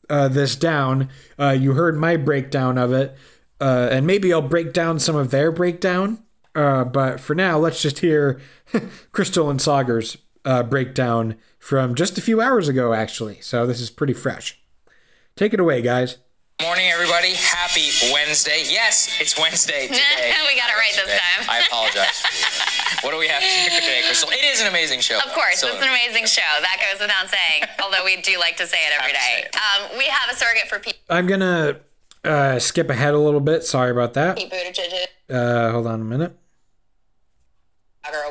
[0.08, 1.08] uh, this down.
[1.38, 3.16] Uh, you heard my breakdown of it,
[3.60, 6.22] uh, and maybe I'll break down some of their breakdown.
[6.54, 8.40] Uh, but for now, let's just hear
[9.12, 10.16] Krystal and Saagar's
[10.68, 13.40] breakdown from just a few hours ago, actually.
[13.40, 14.58] So this is pretty fresh.
[15.36, 16.16] Take it away, guys.
[16.60, 17.32] Morning, everybody.
[17.34, 18.64] Happy Wednesday.
[18.68, 20.34] Yes, it's Wednesday today.
[20.46, 21.46] we got it right this time.
[21.48, 22.22] I apologize.
[23.02, 24.30] what do we have here today, Krystal?
[24.32, 25.16] It is an amazing show.
[25.18, 26.42] Of course, it's an amazing show.
[26.60, 29.48] That goes without saying, although we do like to say it every Have to day.
[29.52, 29.92] say it.
[29.92, 31.76] Um, we have a surrogate for Pete I'm gonna
[32.24, 33.64] uh, skip ahead a little bit.
[33.64, 34.36] Sorry about that.
[34.36, 36.36] Buttigieg Uh, hold on a minute.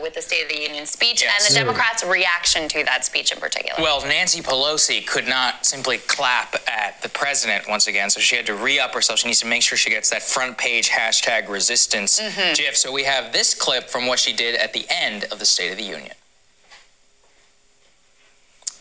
[0.01, 1.45] With the State of the Union speech Yes.
[1.45, 3.75] and the Democrats' reaction to that speech in particular.
[3.81, 8.45] Well, Nancy Pelosi could not simply clap at the president once again, so she had
[8.47, 9.19] to re up herself.
[9.19, 12.53] She needs to make sure she gets that front page hashtag resistance Mm-hmm.
[12.55, 12.75] GIF.
[12.77, 15.71] So we have this clip from what she did at the end of the State
[15.71, 16.13] of the Union.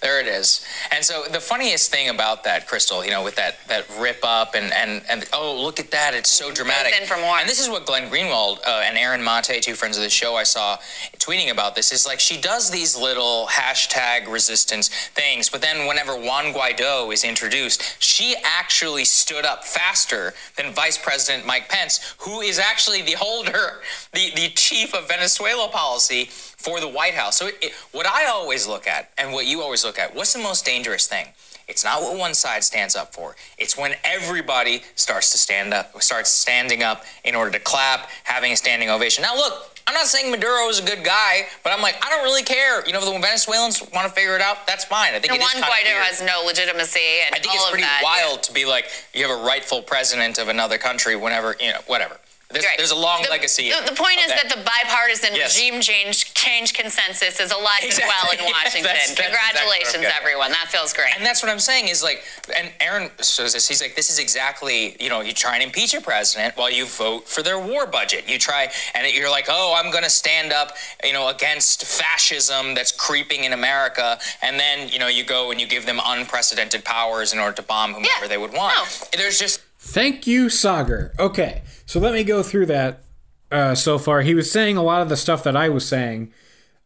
[0.01, 0.65] There it is.
[0.93, 4.55] And so the funniest thing about that, Krystal, you know, with that that rip up
[4.55, 6.95] and and and oh look at that, it's so dramatic.
[7.01, 7.37] in for more.
[7.37, 10.37] And this is what Glenn Greenwald uh, and Aaron Mate, two friends of the show,
[10.37, 10.79] I saw
[11.19, 11.93] tweeting about this.
[11.93, 17.25] Is like she does these little hashtag resistance things, but then whenever Juan Guaido is
[17.25, 23.17] introduced, she actually stood up faster than Vice President Mike Pence, who is actually the
[23.19, 23.81] holder,
[24.13, 27.37] the the chief of Venezuela policy for the White House.
[27.37, 30.33] So it, it, what I always look at, and what you always look at, what's
[30.33, 31.29] the most dangerous thing?
[31.68, 33.37] It's not what one side stands up for.
[33.59, 38.53] It's when everybody starts to stand up, starts standing up in order to clap, having
[38.53, 39.23] a standing ovation.
[39.23, 42.25] Now, look, I'm not saying Maduro is a good guy, but I'm like, I don't
[42.25, 42.87] really care.
[42.87, 45.14] You know, if the Venezuelans want to figure it out, that's fine.
[45.14, 47.71] I think And it is Juan Guaido has no legitimacy and I think all it's
[47.71, 48.01] pretty that.
[48.03, 51.81] wild to be like, you have a rightful president of another country whenever, you know,
[51.87, 52.16] whatever.
[52.51, 52.79] There's, Right.
[52.79, 53.69] there's a long The- legacy.
[53.71, 55.55] The, the point is of that the bipartisan Yes.
[55.55, 58.47] regime change change consensus is alive and well in Exactly.
[58.47, 58.83] Yeah, Washington.
[58.85, 60.53] that's- that's Congratulations, exactly everyone.
[60.53, 61.15] That feels great.
[61.15, 62.25] And that's what I'm saying is like,
[62.57, 63.69] and Aaron says this.
[63.69, 66.87] He's like, this is exactly, you know, you try and impeach a president while you
[66.87, 68.27] vote for their war budget.
[68.27, 72.73] You try, and you're like, oh, I'm going to stand up, you know, against fascism
[72.73, 76.83] that's creeping in America, and then you know you go and you give them unprecedented
[76.83, 78.29] powers in order to bomb whomever Yeah.
[78.29, 78.75] they would want.
[78.75, 78.85] No.
[79.19, 81.17] There's just Thank you, Saagar.
[81.19, 83.03] Okay, so let me go through that
[83.51, 84.20] uh, so far.
[84.20, 86.31] He was saying a lot of the stuff that I was saying,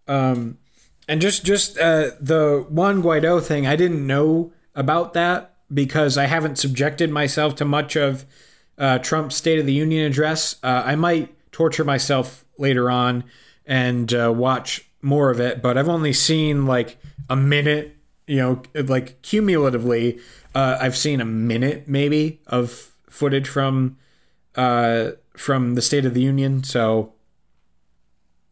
[0.07, 0.59] um,
[1.09, 3.67] and just just uh, the Juan Guaido thing.
[3.67, 8.25] I didn't know about that because I haven't subjected myself to much of
[8.79, 10.55] uh, Trump's State of the Union address.
[10.63, 13.25] Uh, I might torture myself later on
[13.67, 16.97] and uh, watch more of it, but I've only seen like
[17.29, 17.97] a minute.
[18.29, 20.21] You know, like cumulatively,
[20.55, 23.97] uh, I've seen a minute maybe of footage from
[24.57, 26.65] uh, from the State of the Union.
[26.65, 27.13] So,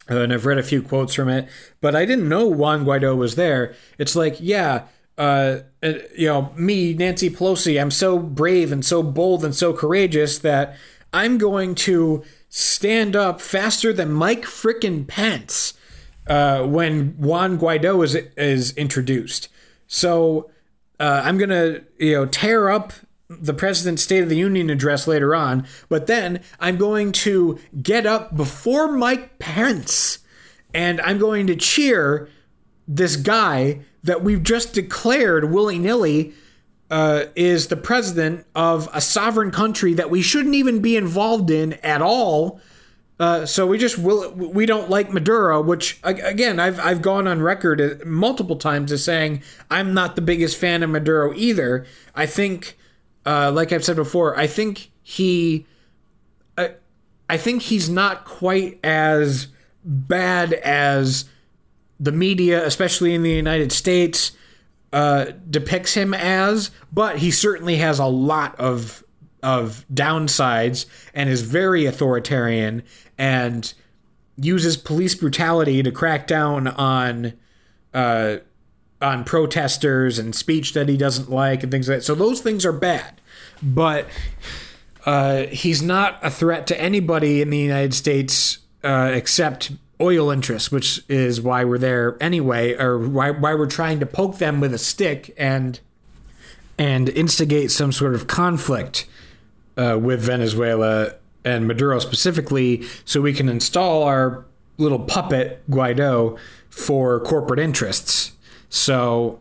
[0.09, 1.49] and I've read a few quotes from it,
[1.81, 3.75] but I didn't know Juan Guaido was there.
[3.99, 4.85] It's like, yeah,
[5.19, 10.39] uh, you know, me, Nancy Pelosi, I'm so brave and so bold and so courageous
[10.39, 10.77] that
[11.13, 15.75] I'm going to stand up faster than Mike frickin' Pence
[16.27, 19.49] uh, when Juan Guaido is is introduced.
[19.87, 20.51] So
[20.99, 22.93] uh, I'm gonna you know tear up
[23.31, 28.05] the president's State of the Union address later on, but then I'm going to get
[28.05, 30.19] up before Mike Pence
[30.75, 32.29] and I'm going to cheer
[32.87, 36.33] this guy that we've just declared willy nilly
[36.91, 41.75] uh, is the president of a sovereign country that we shouldn't even be involved in
[41.75, 42.61] at all.
[43.21, 47.43] Uh, so we just will we don't like Maduro, which again I've I've gone on
[47.43, 51.87] record uh, multiple times as saying I'm not the biggest fan of Maduro either.
[52.15, 52.79] I think,
[53.27, 55.67] uh, like I've said before, I think he,
[56.57, 56.69] uh,
[57.29, 59.49] I think he's not quite as
[59.85, 61.27] bad as
[61.99, 64.33] the media, especially in the United States,
[64.93, 69.05] uh, depicts him as, but he certainly has a lot of
[69.43, 72.83] of downsides and is very authoritarian
[73.17, 73.73] and
[74.37, 77.33] uses police brutality to crack down on
[77.95, 78.37] uh,
[79.01, 82.05] on protesters and speech that he doesn't like and things like that.
[82.05, 83.21] So those things are bad,
[83.63, 84.07] but
[85.07, 90.71] uh, he's not a threat to anybody in the United States uh, except oil interests,
[90.71, 94.75] which is why we're there anyway, or why why we're trying to poke them with
[94.75, 95.81] a stick and
[96.79, 99.07] and instigate some sort of conflict
[99.77, 104.45] uh, with Venezuela and Maduro specifically, so we can install our
[104.79, 106.39] little puppet Guaido
[106.71, 108.33] for corporate interests.
[108.71, 109.41] So,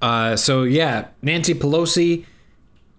[0.00, 2.26] uh, so yeah, Nancy Pelosi.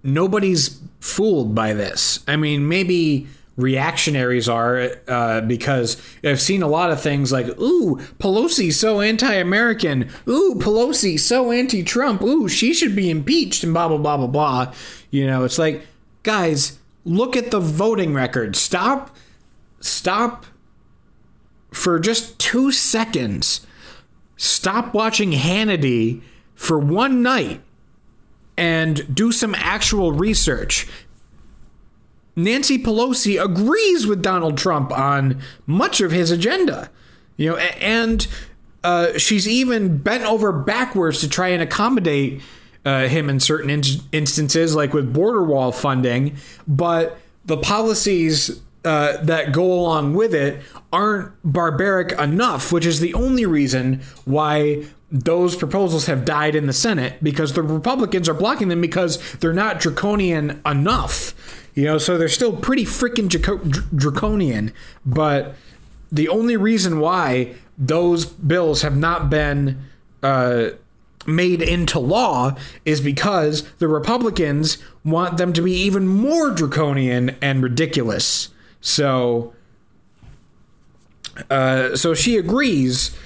[0.03, 2.19] Nobody's fooled by this.
[2.27, 3.25] I mean, maybe
[3.57, 10.09] reactionaries are uh, because I've seen a lot of things like, "Ooh, Pelosi's so anti-American."
[10.27, 14.73] "Ooh, Pelosi so anti-Trump." "Ooh, she should be impeached," and blah blah blah blah blah.
[15.09, 15.85] You know, it's like,
[16.23, 18.55] guys, look at the voting record.
[18.55, 19.15] Stop,
[19.79, 20.45] stop
[21.71, 23.65] for just two seconds.
[24.37, 26.21] Stop watching Hannity
[26.55, 27.61] for one night
[28.57, 30.87] and do some actual research.
[32.35, 36.89] Nancy Pelosi agrees with Donald Trump on much of his agenda.
[37.37, 38.27] You know, and
[38.83, 42.41] uh, she's even bent over backwards to try and accommodate
[42.85, 46.35] uh, him in certain in- instances, like with border wall funding.
[46.67, 50.61] But the policies uh, that go along with it
[50.93, 56.73] aren't barbaric enough, which is the only reason why those proposals have died in the
[56.73, 61.33] Senate because the Republicans are blocking them because they're not draconian enough.
[61.73, 64.71] You know, so they're still pretty freaking dr- draconian,
[65.05, 65.55] but
[66.11, 69.83] the only reason why those bills have not been
[70.23, 70.69] uh,
[71.27, 77.61] made into law is because the Republicans want them to be even more draconian and
[77.61, 78.49] ridiculous.
[78.85, 79.55] So,
[81.49, 83.17] uh, so she agrees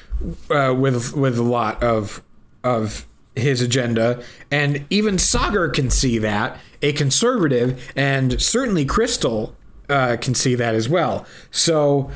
[0.49, 2.23] uh, with with a lot of
[2.63, 9.53] of his agenda, and even Saagar can see that a conservative, and certainly Krystal
[9.89, 11.25] uh, can see that as well.
[11.51, 12.09] So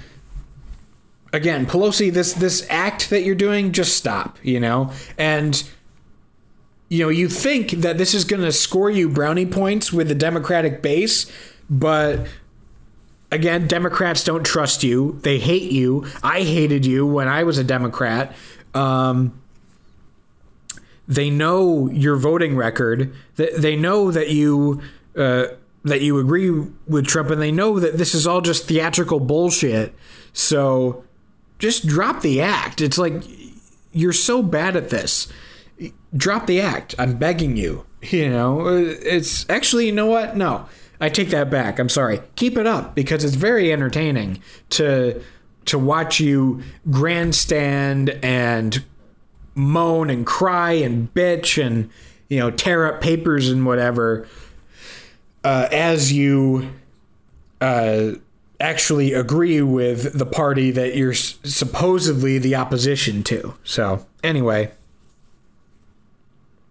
[1.33, 5.69] again, Pelosi, this this act that you're doing, just stop, you know, and
[6.87, 10.15] you know you think that this is going to score you brownie points with the
[10.15, 11.29] Democratic base,
[11.69, 12.25] but
[13.33, 15.19] again, Democrats don't trust you.
[15.23, 16.05] They hate you.
[16.23, 18.35] I hated you when I was a Democrat.
[18.73, 19.39] Um,
[21.07, 23.13] they know your voting record.
[23.35, 24.81] They know that you
[25.17, 25.47] uh,
[25.83, 26.49] that you agree
[26.87, 29.93] with Trump and they know that this is all just theatrical bullshit.
[30.31, 31.03] So
[31.59, 32.81] just drop the act.
[32.81, 33.13] It's like
[33.91, 35.27] you're so bad at this.
[36.15, 36.95] Drop the act.
[36.97, 37.85] I'm begging you.
[38.09, 40.35] You know, it's actually, you know what?
[40.35, 40.65] No.
[40.99, 41.79] I take that back.
[41.79, 42.21] I'm sorry.
[42.35, 44.41] Keep it up because it's very entertaining
[44.71, 45.21] to
[45.65, 48.83] to watch you grandstand and
[49.55, 51.89] moan and cry and bitch and
[52.27, 54.27] you know tear up papers and whatever
[55.43, 56.71] uh, as you
[57.61, 58.11] uh,
[58.59, 63.55] actually agree with the party that you're supposedly the opposition to.
[63.63, 64.71] So anyway,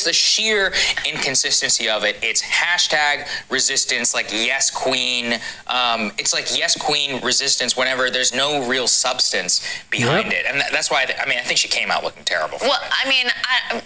[0.04, 0.72] the sheer
[1.08, 2.16] inconsistency of it.
[2.22, 5.34] It's hashtag resistance, like yes queen.
[5.66, 10.34] Um, it's like yes queen resistance whenever there's no real substance behind Yep.
[10.34, 11.06] it, and tha- that's why.
[11.20, 12.58] I mean, I think she came out looking terrible.
[12.60, 13.26] Well, I mean,
[13.70, 13.82] I,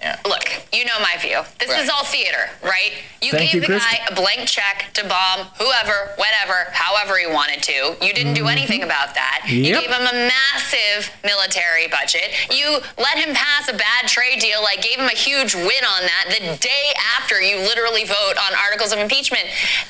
[0.00, 0.20] Yeah.
[0.26, 1.40] look, you know my view.
[1.58, 1.82] This Right.
[1.82, 2.92] is all theater, right?
[3.22, 3.92] You Thank gave you, the Kristen.
[3.92, 7.96] guy a blank check to bomb whoever, whenever, however he wanted to.
[8.02, 9.42] You didn't do anything about that.
[9.46, 9.80] You Mm-hmm.
[9.80, 12.30] Gave him a massive military budget.
[12.52, 16.02] You let him pass a bad trade deal, like gave him a huge win on
[16.02, 19.44] that the day after you literally vote on articles of impeachment.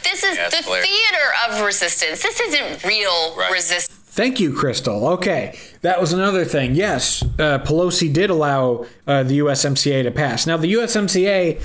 [0.05, 0.83] This is Yeah, the clear.
[0.83, 2.23] theater of resistance.
[2.23, 3.51] This isn't real Right.
[3.51, 3.96] resistance.
[4.17, 5.13] Thank you, Krystal.
[5.17, 6.75] Okay, that was another thing.
[6.75, 10.47] Yes, uh, Pelosi did allow uh, the USMCA to pass.
[10.47, 11.63] Now, the USMCA,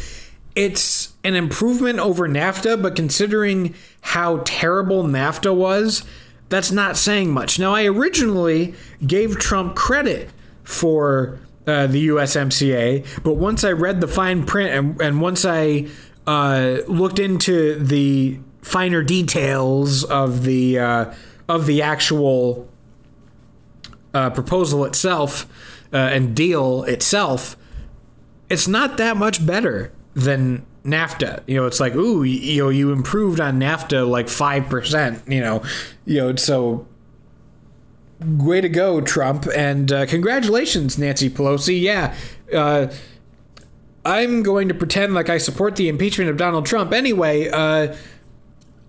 [0.54, 6.04] it's an improvement over NAFTA, but considering how terrible NAFTA was,
[6.50, 7.58] that's not saying much.
[7.58, 8.74] Now, I originally
[9.08, 10.30] gave Trump credit
[10.66, 15.88] for uh, the USMCA, but once I read the fine print and, and once I
[16.28, 21.14] uh, looked into the finer details of the uh,
[21.56, 22.68] of the actual
[24.14, 25.46] uh, proposal itself
[25.94, 27.58] uh, and deal itself,
[28.50, 31.44] it's not that much better than NAFTA.
[31.48, 35.24] You know, it's like, ooh, y- you know, you improved on NAFTA like five percent.
[35.28, 35.64] You know,
[36.06, 36.88] you know, so
[38.20, 41.82] way to go, Trump, and uh, congratulations, Nancy Pelosi.
[41.82, 42.16] Yeah.
[42.54, 42.92] Uh,
[44.04, 47.50] I'm going to pretend like I support the impeachment of Donald Trump anyway.
[47.50, 47.96] Uh,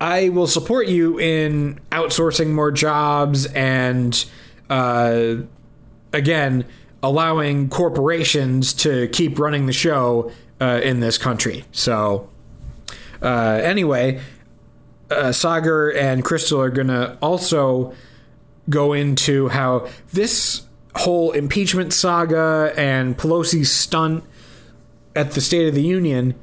[0.03, 4.24] I will support you in outsourcing more jobs and,
[4.68, 5.36] uh,
[6.12, 6.64] again,
[7.05, 11.66] allowing corporations to keep running the show uh, in this country.
[11.70, 12.28] So,
[13.22, 14.20] uh, anyway,
[15.09, 17.94] uh, Saagar and Krystal are going to also
[18.68, 20.62] go into how this
[20.96, 24.24] whole impeachment saga and Pelosi's stunt
[25.14, 26.34] at the State of the Union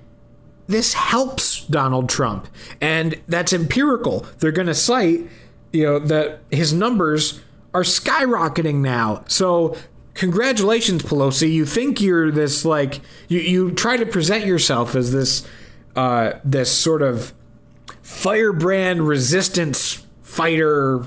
[0.69, 2.47] this helps Donald Trump.
[2.79, 4.25] And that's empirical.
[4.37, 5.27] They're going to cite,
[5.73, 7.41] you know, that his numbers
[7.73, 9.23] are skyrocketing now.
[9.27, 9.75] So,
[10.13, 11.51] congratulations, Pelosi.
[11.51, 15.45] You think you're this, like, you, you try to present yourself as this,
[15.95, 17.33] uh, this sort of
[18.03, 21.03] firebrand resistance fighter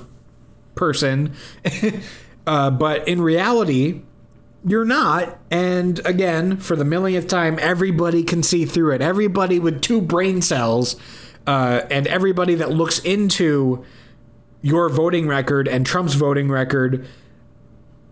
[0.75, 1.35] person.
[2.47, 4.01] uh, but in reality,
[4.65, 5.37] you're not.
[5.51, 9.01] And again, for the millionth time, everybody can see through it.
[9.01, 10.95] Everybody with two brain cells
[11.45, 13.85] uh, and everybody that looks into
[14.61, 17.05] your voting record and Trump's voting record.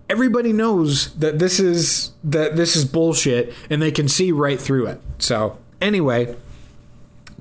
[0.09, 4.87] Everybody knows that this is that this is bullshit, and they can see right through
[4.87, 5.01] it.
[5.19, 6.35] So, anyway,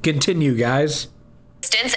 [0.05, 1.09] continue, guys.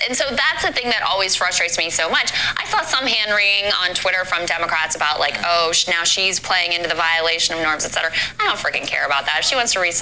[0.07, 2.31] And so that's the thing that always frustrates me so much.
[2.57, 6.73] I saw some hand wringing on Twitter from Democrats about like, oh, now she's playing
[6.73, 8.11] into the violation of norms, et cetera.
[8.39, 9.37] I don't freaking care about that.
[9.39, 9.95] If she wants to rip,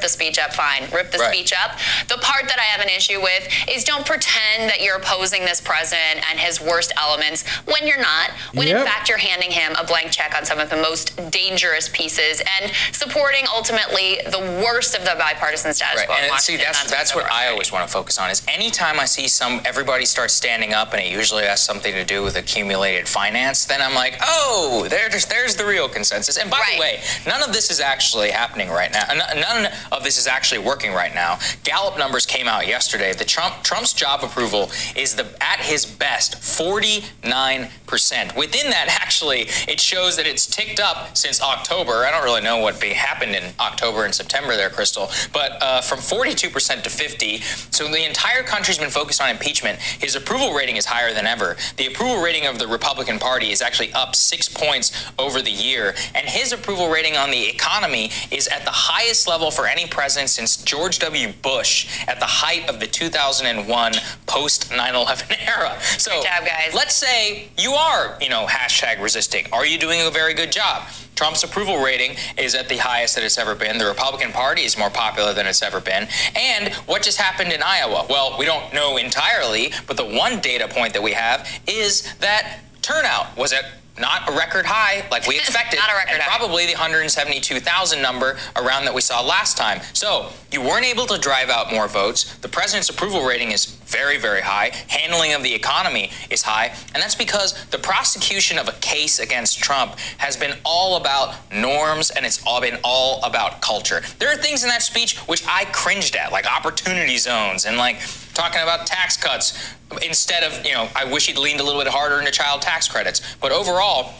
[0.00, 1.32] the, speech up, fine, rip the Right.
[1.34, 1.78] speech up.
[2.08, 5.60] The part that I have an issue with is don't pretend that you're opposing this
[5.60, 8.30] president and his worst elements when you're not.
[8.54, 11.88] When in fact you're handing him a blank check on some of the most dangerous
[11.88, 16.16] pieces and supporting ultimately the worst of the bipartisan status Right, quo.
[16.16, 16.64] and see Washington.
[16.72, 18.30] that's that's what I always want to focus on.
[18.30, 22.04] Is anytime I see some everybody starts standing up, and it usually has something to
[22.04, 26.36] do with accumulated finance, then I'm like, oh, there's there's the real consensus.
[26.36, 26.74] And by Right.
[26.74, 29.04] the way, none of this is actually happening right now.
[29.34, 31.38] None of this is actually working right now.
[31.64, 33.12] Gallup numbers came out yesterday.
[33.12, 38.36] The Trump Trump's job approval is the at his best 49 percent.
[38.36, 42.04] Within that, actually, it shows that it's ticked up since October.
[42.06, 45.80] I don't really know what be happened in October and September there, Krystal, but uh,
[45.80, 47.38] from 42 percent to 50.
[47.70, 49.78] So the entire country's been focused on impeachment.
[49.80, 51.56] His approval rating is higher than ever.
[51.78, 55.94] The approval rating of the Republican Party is actually up six points over the year,
[56.14, 60.28] and his approval rating on the economy is at the highest level for any president
[60.30, 61.32] since George W.
[61.42, 63.92] Bush at the height of the 2001
[64.26, 65.80] post 9/11 era.
[65.98, 66.74] So Good job, guys.
[66.74, 68.34] let's say you are, you know.
[68.34, 69.46] know, hashtag resisting?
[69.52, 70.88] Are you doing a very good job?
[71.14, 73.78] Trump's approval rating is at the highest that it's ever been.
[73.78, 76.08] The Republican Party is more popular than it's ever been.
[76.34, 78.06] And what just happened in Iowa?
[78.10, 82.60] Well, we don't know entirely, but the one data point that we have is that
[82.82, 83.64] turnout was at
[83.98, 85.78] not a record high like we expected.
[85.78, 86.36] Not a record and high.
[86.36, 89.80] Probably the 172,000 number around that we saw last time.
[89.92, 92.36] So you weren't able to drive out more votes.
[92.38, 94.72] The president's approval rating is very, very high.
[94.88, 96.74] Handling of the economy is high.
[96.92, 102.10] And that's because the prosecution of a case against Trump has been all about norms
[102.10, 104.02] and it's all been all about culture.
[104.18, 108.00] There are things in that speech which I cringed at, like opportunity zones and like
[108.34, 109.74] talking about tax cuts
[110.04, 112.88] instead of, you know, I wish he'd leaned a little bit harder into child tax
[112.88, 113.36] credits.
[113.40, 114.14] But overall,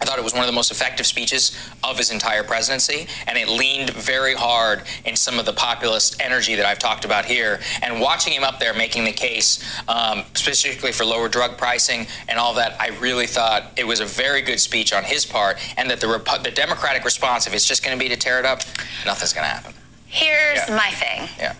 [0.00, 3.38] I thought it was one of the most effective speeches of his entire presidency, and
[3.38, 7.60] it leaned very hard in some of the populist energy that I've talked about here.
[7.84, 12.36] And watching him up there making the case, um, specifically for lower drug pricing and
[12.36, 15.88] all that, I really thought it was a very good speech on his part, and
[15.88, 18.44] that the, Repu- the Democratic response, if it's just going to be to tear it
[18.44, 18.62] up,
[19.06, 19.72] nothing's going to happen.
[20.06, 20.74] Here's Yeah.
[20.76, 21.28] my thing.
[21.38, 21.54] Yeah.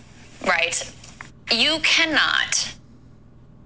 [0.48, 0.92] right?
[1.50, 2.72] You cannot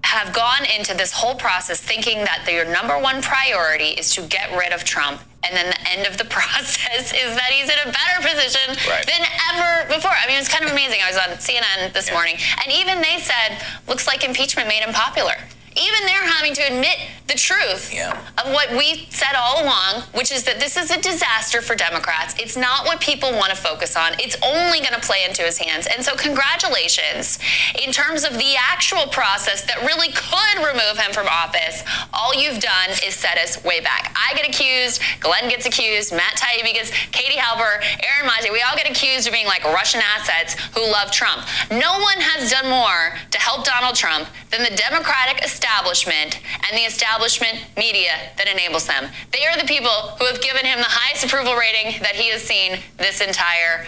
[0.03, 4.55] have gone into this whole process thinking that your number one priority is to get
[4.57, 5.21] rid of Trump.
[5.43, 9.05] And then the end of the process is that he's in a better position Right.
[9.05, 9.21] than
[9.53, 10.11] ever before.
[10.11, 10.99] I mean, it's kind of amazing.
[11.03, 12.13] I was on CNN this Yeah.
[12.13, 15.35] morning, and even they said, looks like impeachment made him popular.
[15.77, 16.97] Even they're having to admit
[17.27, 18.17] the truth Yeah.
[18.37, 22.33] of what we said all along, which is that this is a disaster for Democrats.
[22.39, 24.13] It's not what people want to focus on.
[24.19, 25.87] It's only going to play into his hands.
[25.87, 27.37] And so, congratulations.
[27.83, 32.59] In terms of the actual process that really could remove him from office, all you've
[32.61, 34.15] done is set us way back.
[34.15, 38.75] I get accused, Glenn gets accused, Matt Taibbi gets, Katie Halper, Aaron Mate, we all
[38.75, 41.45] get accused of being like Russian assets who love Trump.
[41.69, 46.81] No one has done more to help Donald Trump than the Democratic establishment and the
[46.85, 49.09] establishment media that enables them.
[49.31, 52.41] They are the people who have given him the highest approval rating that he has
[52.41, 53.87] seen this entire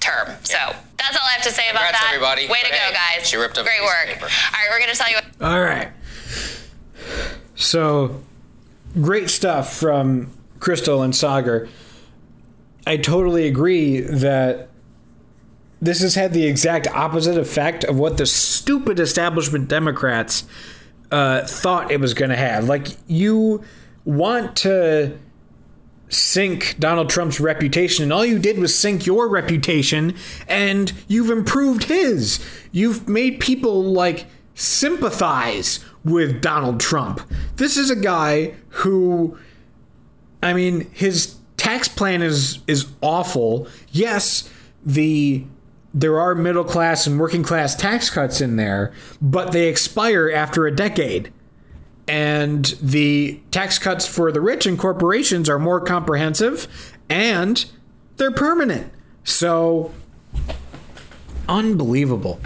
[0.00, 0.28] term.
[0.44, 0.56] So
[0.98, 2.04] that's all I have to say about that.
[2.08, 2.46] everybody.
[2.48, 3.28] Way to But go, guys.
[3.28, 4.06] she ripped up Great work.
[4.06, 4.24] paper.
[4.24, 5.18] All right, we're going to tell you.
[5.40, 5.88] All right.
[7.56, 8.22] So,
[9.00, 11.68] great stuff from Krystal and Saagar.
[12.86, 14.68] I totally agree that
[15.80, 20.44] this has had the exact opposite effect of what the stupid establishment Democrats
[21.10, 22.68] uh, thought it was going to have.
[22.68, 23.64] Like, you
[24.04, 25.18] want to
[26.08, 30.14] sink Donald Trump's reputation, and all you did was sink your reputation,
[30.46, 32.44] and you've improved his.
[32.72, 37.20] You've made people like sympathize with Donald Trump.
[37.56, 39.38] This is a guy who,
[40.42, 43.68] I mean, his tax plan is is awful.
[43.90, 44.50] Yes,
[44.84, 45.44] the
[46.00, 50.66] there are middle class and working class tax cuts in there, but they expire after
[50.66, 51.32] a decade
[52.06, 57.66] and the tax cuts for the rich and corporations are more comprehensive and
[58.16, 58.92] they're permanent.
[59.24, 59.92] So
[61.48, 62.40] unbelievable.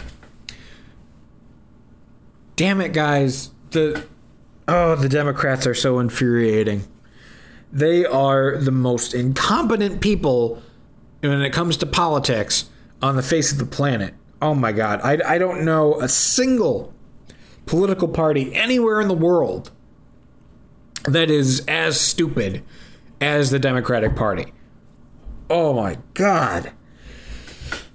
[2.56, 4.04] Damn it guys, the
[4.66, 6.84] oh, the Democrats are so infuriating.
[7.70, 10.62] They are the most incompetent people
[11.20, 12.68] when it comes to politics
[13.02, 14.14] on the face of the planet.
[14.40, 16.94] Oh my god, I, I don't know a single
[17.66, 19.70] political party anywhere in the world
[21.04, 22.62] that is as stupid
[23.20, 24.52] as the Democratic Party.
[25.48, 26.72] Oh my God.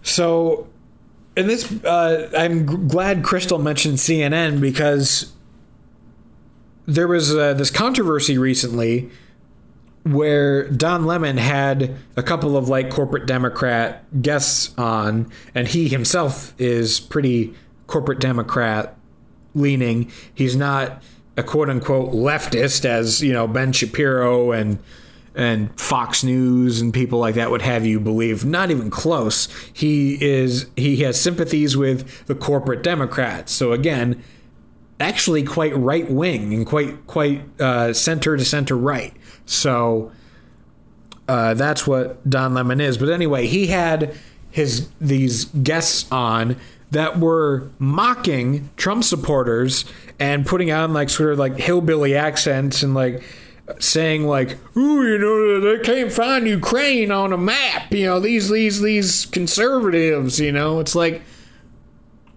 [0.02, 0.68] So,
[1.36, 5.34] and this, uh, I'm glad Krystal mentioned CNN because
[6.86, 9.10] there was uh, this controversy recently
[10.04, 16.54] where Don Lemon had a couple of like corporate Democrat guests on, and he himself
[16.60, 17.54] is pretty
[17.88, 18.98] corporate Democrat
[19.54, 20.12] leaning.
[20.34, 21.04] He's not
[21.36, 24.80] a quote unquote leftist as, you know, Ben Shapiro and
[25.36, 28.44] and Fox News and people like that would have you believe.
[28.44, 29.48] Not even close.
[29.72, 33.52] He is he has sympathies with the corporate Democrats.
[33.52, 34.24] So again,
[35.00, 39.14] actually quite right wing and quite quite uh, center to center right.
[39.48, 40.12] So
[41.28, 42.98] uh, that's what Don Lemon is.
[42.98, 44.16] But anyway, he had
[44.52, 46.58] his these guests on
[46.92, 49.86] that were mocking Trump supporters
[50.20, 53.24] and putting on like sort of like hillbilly accents and like
[53.80, 58.50] saying like, "Ooh, you know, they can't find Ukraine on a map." You know, these
[58.50, 60.40] these these conservatives.
[60.40, 61.22] You know, it's like,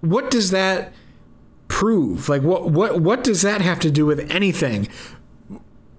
[0.01, 0.93] what does that
[1.69, 2.29] prove?
[2.29, 4.89] Like, what what what does that have to do with anything?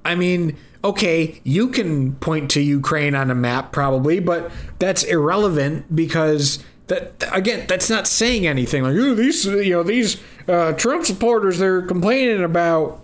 [0.04, 5.96] I mean, okay, you can point to Ukraine on a map probably, but that's irrelevant
[5.96, 8.84] because that again, that's not saying anything.
[8.84, 13.04] Like, oh, these you know these uh, Trump supporters, they're complaining about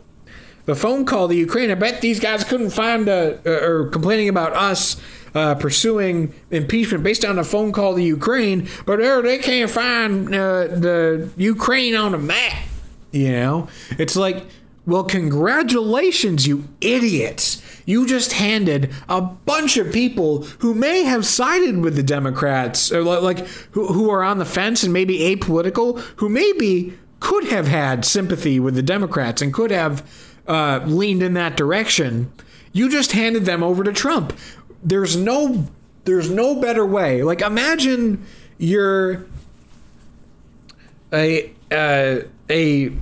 [0.66, 1.72] the phone call to Ukraine.
[1.72, 4.98] I bet these guys couldn't find a, or complaining about us
[5.34, 10.28] uh, pursuing impeachment based on a phone call to Ukraine, but uh, they can't find
[10.34, 12.64] uh, the Ukraine on a map.
[13.12, 14.46] You know, it's like,
[14.88, 17.62] well, congratulations, you idiots.
[17.86, 23.04] You just handed a bunch of people who may have sided with the Democrats, or
[23.04, 28.06] like who, who are on the fence and maybe apolitical, who maybe could have had
[28.06, 30.10] sympathy with the Democrats and could have
[30.48, 32.32] uh, leaned in that direction.
[32.72, 34.38] You just handed them over to Trump.
[34.82, 35.68] There's no,
[36.06, 37.24] there's no better way.
[37.24, 38.26] Like imagine
[38.58, 39.26] you're
[41.12, 42.20] a uh,
[42.50, 42.94] a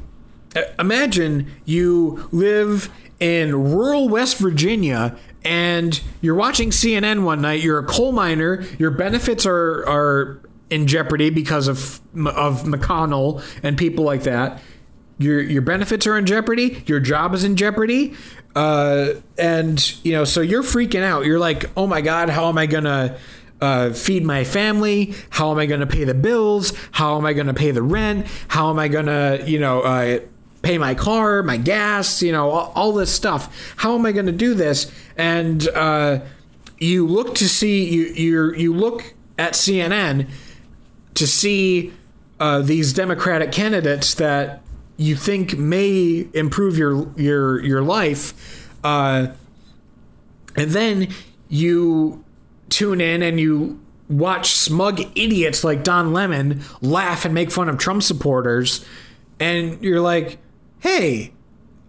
[0.80, 2.89] imagine you live
[3.20, 7.62] in rural West Virginia and you're watching CNN one night.
[7.62, 8.64] You're a coal miner.
[8.80, 14.62] Your benefits are are in jeopardy because of of McConnell and people like that.
[15.18, 16.84] Your your benefits are in jeopardy.
[16.88, 18.16] Your job is in jeopardy.
[18.56, 21.26] Uh, and you know, so you're freaking out.
[21.26, 23.18] You're like, oh my god, how am I gonna
[23.62, 25.14] uh, feed my family?
[25.30, 26.74] How am I gonna pay the bills?
[26.91, 28.28] How am I gonna pay the rent?
[28.47, 30.20] How am I gonna, you know, uh,
[30.66, 33.74] pay my car, my gas, you know, all, all this stuff.
[33.78, 34.91] How am I going to do this?
[35.16, 36.22] And uh,
[36.80, 40.28] you look to see you you you look at CNN
[41.13, 41.93] to see
[42.39, 44.61] uh, these Democratic candidates that
[44.97, 49.28] you think may improve your your your life, uh,
[50.55, 51.07] and then
[51.47, 52.24] you
[52.70, 57.78] tune in and you watch smug idiots like Don Lemon laugh and make fun of
[57.78, 58.86] Trump supporters,
[59.39, 60.39] and you're like,
[60.86, 61.31] hey,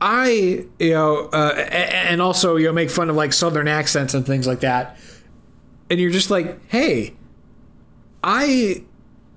[0.00, 4.24] I, you know, uh, and also, you know, make fun of like Southern accents and
[4.24, 4.98] things like that.
[5.90, 7.14] And you're just like, hey,
[8.24, 8.84] I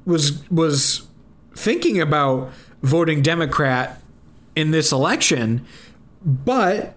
[0.05, 1.07] was, was
[1.55, 2.53] thinking about
[2.84, 4.01] voting Democrat
[4.55, 5.66] in this election,
[6.24, 6.95] but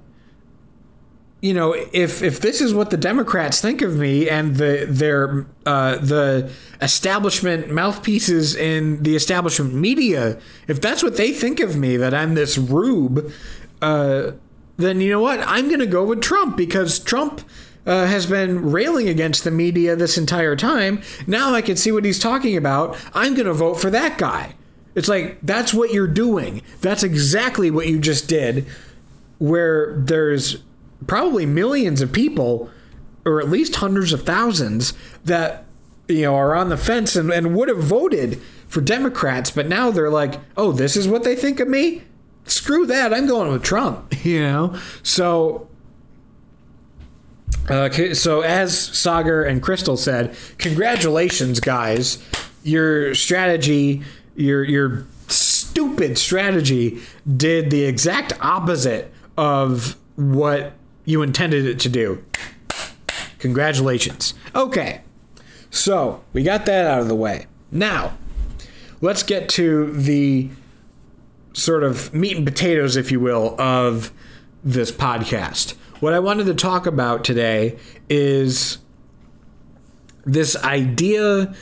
[1.42, 5.44] you know, if if this is what the Democrats think of me and the their
[5.66, 10.38] uh, the establishment mouthpieces in the establishment media,
[10.68, 13.32] if that's what they think of me, that I'm this rube,
[13.82, 14.30] uh,
[14.76, 15.40] then you know what?
[15.40, 17.42] I'm going to go with Trump because Trump.
[17.84, 21.02] Uh, has been railing against the media this entire time.
[21.26, 22.96] Now I can see what he's talking about.
[23.12, 24.54] I'm going to vote for that guy.
[24.94, 26.62] It's like, that's what you're doing.
[26.80, 28.68] That's exactly what you just did,
[29.38, 30.62] where there's
[31.06, 32.70] probably millions of people,
[33.24, 34.92] or at least hundreds of thousands,
[35.24, 35.64] that
[36.08, 39.90] you know are on the fence and, and would have voted for Democrats, but now
[39.90, 42.02] they're like, oh, this is what they think of me.
[42.44, 43.12] Screw that!
[43.12, 44.14] I'm going with Trump.
[44.24, 45.66] You know, so
[47.68, 52.24] uh, so as Saagar and Krystal said, congratulations, guys.
[52.62, 54.02] Your strategy,
[54.36, 57.00] your your stupid strategy,
[57.36, 60.74] did the exact opposite of what
[61.04, 62.24] you intended it to do.
[63.38, 64.34] Congratulations.
[64.54, 65.00] Okay,
[65.70, 67.46] so we got that out of the way.
[67.70, 68.16] Now,
[69.00, 70.50] let's get to the
[71.52, 74.12] sort of meat and potatoes, if you will, of
[74.62, 75.72] this podcast.
[76.00, 77.78] What I wanted to talk about today
[78.08, 78.78] is
[80.24, 81.54] this idea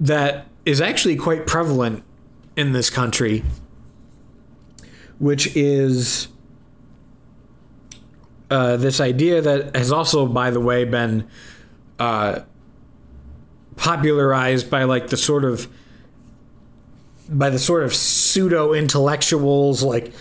[0.00, 2.02] that is actually quite prevalent
[2.56, 3.44] in this country,
[5.18, 6.28] which is
[8.50, 11.28] uh, this idea that has also, by the way, been
[11.98, 12.40] uh,
[13.76, 15.68] popularized by like the sort of
[17.28, 20.12] by the sort of pseudo intellectuals like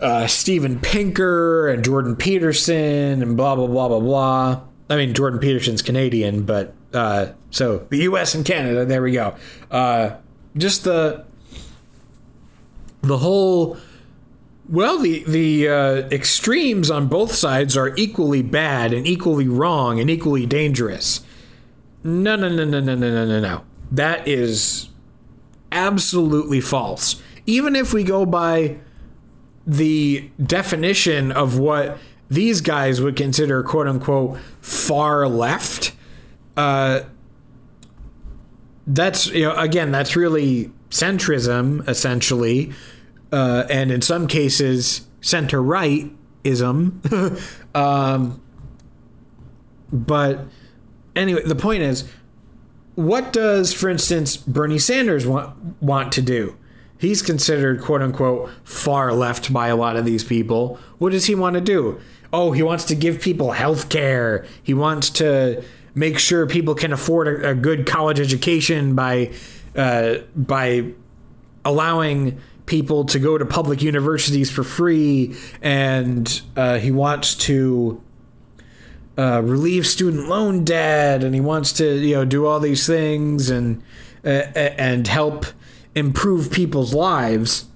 [0.00, 4.60] uh, Steven Pinker and Jordan Peterson and blah blah blah blah blah.
[4.88, 8.34] I mean, Jordan Peterson's Canadian, but uh, so the U.S.
[8.34, 8.84] and Canada.
[8.84, 9.34] There we go.
[9.70, 10.16] Uh,
[10.56, 11.24] just the
[13.02, 13.76] the whole
[14.68, 20.10] well, the the uh, extremes on both sides are equally bad and equally wrong and
[20.10, 21.20] equally dangerous.
[22.02, 23.64] No, no, no, no, no, no, no, no, no.
[23.90, 24.88] That is
[25.70, 27.22] absolutely false.
[27.46, 28.78] Even if we go by
[29.66, 31.98] the definition of what
[32.28, 35.92] these guys would consider "quote unquote" far left,
[36.56, 37.02] uh,
[38.86, 42.72] that's you know again that's really centrism essentially
[43.32, 46.10] uh, and in some cases center right
[46.44, 47.02] ism.
[47.74, 48.40] um,
[49.92, 50.46] but
[51.14, 52.08] anyway, the point is,
[52.94, 56.56] what does, for instance, Bernie Sanders want want to do?
[56.98, 60.78] He's considered quote unquote far left by a lot of these people.
[60.98, 62.00] What does he want to do?
[62.32, 64.46] Oh, he wants to give people health care.
[64.62, 65.62] He wants to
[65.94, 69.32] make sure people can afford a, a good college education by
[69.76, 70.92] uh, by
[71.64, 78.02] allowing people to go to public universities for free, and uh, he wants to
[79.16, 83.48] uh, relieve student loan debt, and he wants to you know do all these things
[83.48, 83.82] and
[84.24, 85.46] uh, and help
[85.94, 87.66] improve people's lives,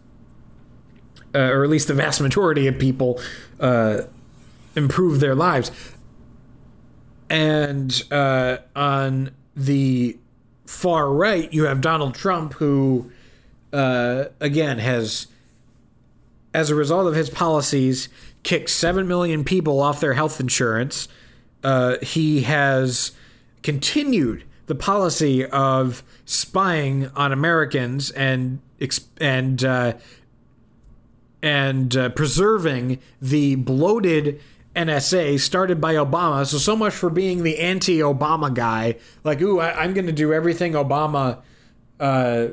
[1.34, 3.20] uh, or at least the vast majority of people
[3.58, 4.02] uh,
[4.76, 5.70] improve their lives.
[7.30, 10.18] And uh, on the
[10.66, 13.10] far right, you have Donald Trump, who
[13.72, 15.26] uh, again has,
[16.52, 18.08] as a result of his policies,
[18.42, 21.08] kicked seven million people off their health insurance.
[21.62, 23.12] Uh, he has
[23.62, 28.60] continued the policy of spying on Americans and
[29.20, 29.94] and uh,
[31.42, 34.40] and uh, preserving the bloated
[34.76, 36.46] NSA started by Obama.
[36.46, 38.96] So so much for being the anti-Obama guy.
[39.24, 41.38] Like, ooh, I, am going to do everything Obama
[41.98, 42.48] uh,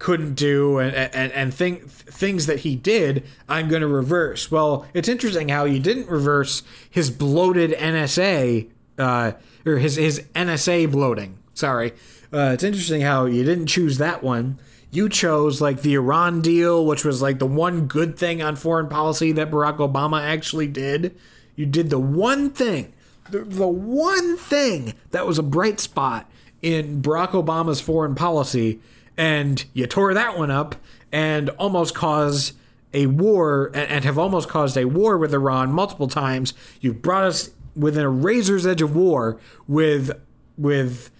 [0.00, 4.50] couldn't do, and and and thing, things that he did, I'm going to reverse.
[4.50, 9.32] Well, it's interesting how you didn't reverse his bloated NSA uh,
[9.64, 11.38] or his his NSA bloating.
[11.54, 11.92] Sorry,
[12.32, 14.58] uh, it's interesting how you didn't choose that one.
[14.90, 18.88] You chose like the Iran deal, which was like the one good thing on foreign
[18.88, 21.14] policy that Barack Obama actually did.
[21.54, 22.94] You did the one thing,
[23.30, 26.28] the, the one thing that was a bright spot
[26.62, 28.80] in Barack Obama's foreign policy,
[29.20, 30.76] and you tore that one up
[31.12, 32.56] and almost caused
[32.94, 36.54] a war and, have almost caused a war with Iran multiple times.
[36.80, 40.10] You've brought us within a razor's edge of war with
[40.56, 41.10] with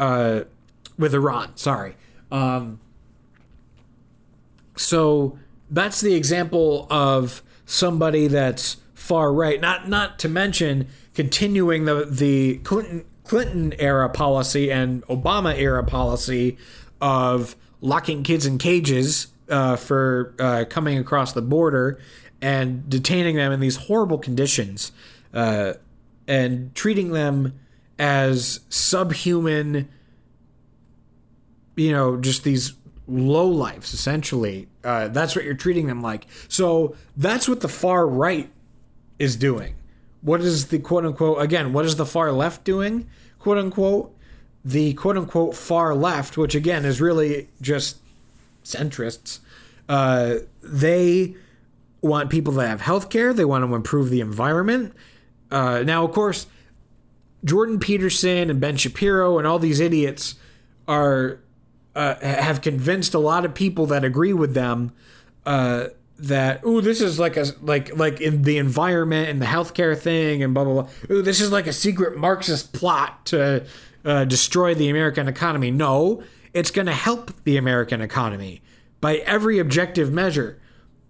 [0.00, 0.40] uh,
[0.98, 1.56] with Iran.
[1.56, 1.94] Sorry.
[2.32, 2.80] Um,
[4.76, 5.38] so
[5.70, 9.60] that's the example of somebody that's far right.
[9.60, 16.58] Not not to mention continuing the the Clinton Clinton era policy and Obama era policy
[17.00, 22.00] of locking kids in cages uh, for uh, coming across the border
[22.40, 24.92] and detaining them in these horrible conditions
[25.32, 25.74] uh,
[26.26, 27.58] and treating them
[27.98, 29.88] as subhuman
[31.76, 32.74] you know just these
[33.06, 38.06] low lives essentially uh, that's what you're treating them like so that's what the far
[38.06, 38.50] right
[39.18, 39.74] is doing.
[40.20, 44.13] What is the quote unquote, again, what is the far left doing, quote unquote?
[44.64, 47.98] The quote unquote far left, which again is really just
[48.64, 49.40] centrists,
[49.88, 51.34] uh, they
[52.00, 54.94] want people to have health care, they want to improve the environment.
[55.50, 56.46] Uh, now, of course,
[57.44, 60.34] Jordan Peterson and Ben Shapiro and all these idiots
[60.88, 61.40] are
[61.94, 64.92] uh, have convinced a lot of people that agree with them
[65.46, 65.88] uh,
[66.18, 70.42] that oh this is like a like like in the environment and the healthcare thing
[70.42, 70.90] and blah blah blah.
[71.10, 73.64] Ooh, this is like a secret Marxist plot to
[74.04, 75.70] uh, destroy the American economy.
[75.70, 78.62] No, it's going to help the American economy
[79.00, 80.60] by every objective measure.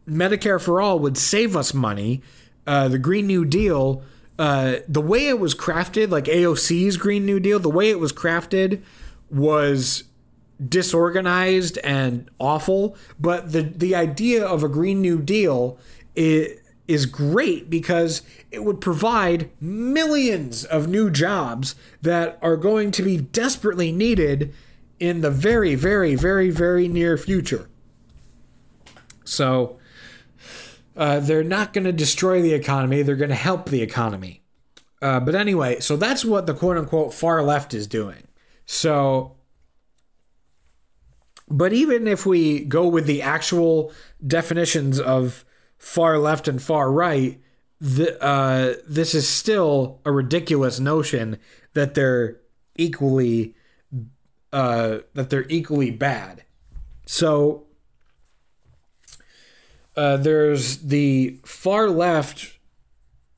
[0.08, 2.22] Medicare for all would save us money.
[2.66, 4.02] Uh, the Green New Deal,
[4.38, 8.12] uh, the way it was crafted, like AOC's Green New Deal, the way it was
[8.12, 8.82] crafted
[9.30, 10.04] was
[10.66, 15.78] disorganized and awful, but the the idea of a green new deal
[16.14, 23.02] is is great because it would provide millions of new jobs that are going to
[23.02, 24.52] be desperately needed
[25.00, 27.68] in the very very very very near future.
[29.24, 29.78] So
[30.96, 34.42] uh, they're not going to destroy the economy; they're going to help the economy.
[35.00, 38.28] Uh, but anyway, so that's what the quote unquote far left is doing.
[38.66, 39.36] So
[41.48, 43.92] but even if we go with the actual
[44.26, 45.44] definitions of
[45.84, 47.38] far left and far right,
[47.78, 51.38] the, uh, this is still a ridiculous notion
[51.74, 52.40] that they're
[52.74, 53.54] equally
[54.50, 56.44] uh, that they're equally bad.
[57.04, 57.66] So
[59.94, 62.58] uh, there's the far left,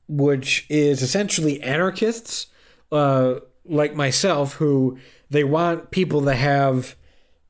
[0.07, 2.47] which is essentially anarchists,
[2.93, 3.35] uh,
[3.65, 4.97] like myself, who
[5.29, 6.95] they want people to have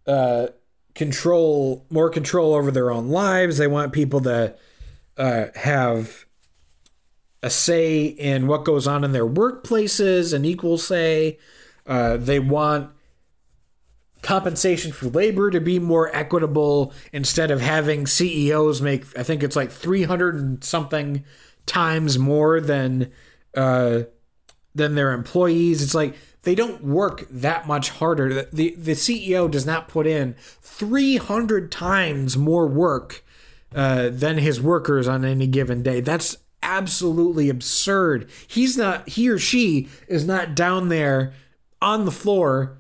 [0.07, 0.47] uh,
[0.95, 3.59] control more control over their own lives.
[3.59, 4.55] They want people to
[5.18, 6.26] uh, have
[7.43, 11.38] a say in what goes on in their workplaces, an equal say.
[11.86, 12.91] Uh, they want
[14.22, 19.55] compensation for labor to be more equitable instead of having CEOs make I think it's
[19.55, 21.24] like 300 and something
[21.65, 23.11] times more than
[23.55, 24.03] uh,
[24.76, 25.82] than their employees.
[25.82, 28.43] It's like they don't work that much harder.
[28.43, 33.24] The, the CEO does not put in 300 times more work
[33.76, 35.99] uh, than his workers on any given day.
[36.01, 38.30] That's absolutely absurd.
[38.47, 41.34] He's not, he or she is not down there
[41.82, 42.78] on the floor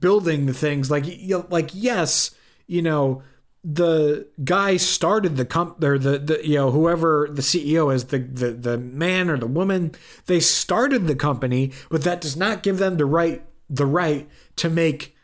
[0.00, 1.04] building the things like,
[1.48, 2.34] like, yes,
[2.66, 3.22] you know,
[3.68, 8.18] the guy started the comp or the, the you know whoever the CEO is the,
[8.18, 9.90] the the man or the woman
[10.26, 14.70] they started the company but that does not give them the right the right to
[14.70, 15.16] make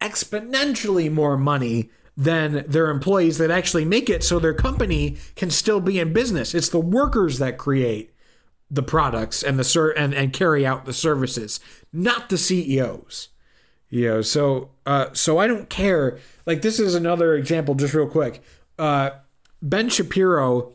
[0.00, 5.80] exponentially more money than their employees that actually make it so their company can still
[5.80, 8.12] be in business it's the workers that create
[8.70, 11.60] the products and the ser- and, and carry out the services
[11.92, 13.28] not the CEOs
[13.88, 18.08] you know so uh, so I don't care like this is another example, just real
[18.08, 18.42] quick.
[18.78, 19.10] Uh,
[19.60, 20.72] ben Shapiro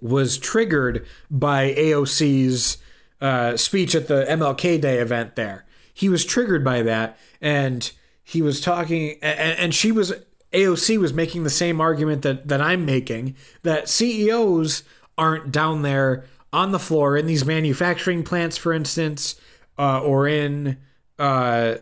[0.00, 2.78] was triggered by AOC's
[3.20, 5.34] uh, speech at the MLK Day event.
[5.34, 7.90] There, he was triggered by that, and
[8.28, 10.12] he was talking, and, and she was
[10.52, 14.82] AOC was making the same argument that that I'm making that CEOs
[15.16, 19.36] aren't down there on the floor in these manufacturing plants, for instance,
[19.78, 20.78] uh, or in
[21.20, 21.76] uh,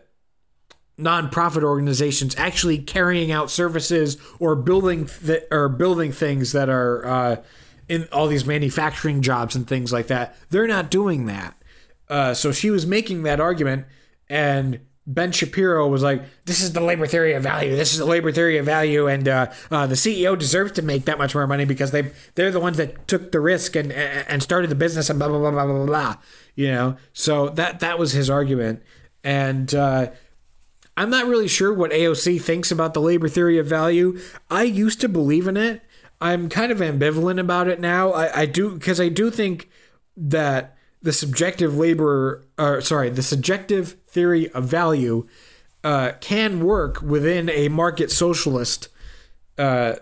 [0.99, 7.37] nonprofit organizations actually carrying out services or building th- or building things that are uh,
[7.89, 10.37] in all these manufacturing jobs and things like that.
[10.51, 11.57] They're not doing that.
[12.11, 13.87] Uh, so she was making that argument,
[14.29, 17.77] and Ben Shapiro was like, "This is the labor theory of value.
[17.77, 21.05] This is the labor theory of value, and uh, uh, the CEO deserves to make
[21.05, 24.43] that much more money because they they're the ones that took the risk and and
[24.43, 26.17] started the business and blah blah blah blah blah blah."
[26.55, 28.83] You know, so that that was his argument,
[29.23, 30.11] and uh,
[30.97, 34.19] I'm not really sure what AOC thinks about the labor theory of value.
[34.51, 35.83] I used to believe in it.
[36.21, 38.13] I'm kind of ambivalent about it now.
[38.13, 39.69] I, I do because I do think
[40.17, 45.29] that the subjective labor, or sorry, the subjective theory of value
[45.85, 48.89] uh, can work within a market socialist
[49.59, 49.97] uh,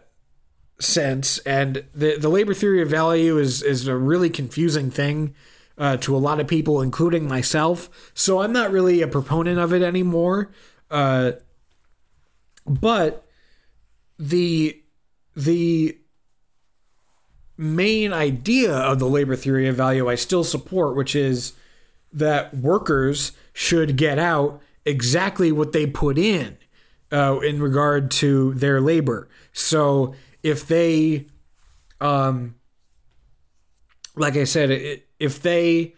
[0.80, 5.34] sense, and the the labor theory of value is is a really confusing thing.
[5.78, 8.12] Uh, to a lot of people, including myself.
[8.14, 10.52] So I'm not really a proponent of it anymore.
[10.90, 11.32] Uh,
[12.66, 13.26] but
[14.18, 14.80] the
[15.34, 15.98] the
[17.62, 21.52] main idea of the labor theory of value I still support, which is
[22.12, 26.58] that workers should get out exactly what they put in
[27.10, 29.28] uh, in regard to their labor.
[29.52, 31.26] So if they,
[32.00, 32.56] um,
[34.16, 35.94] like I said, if they,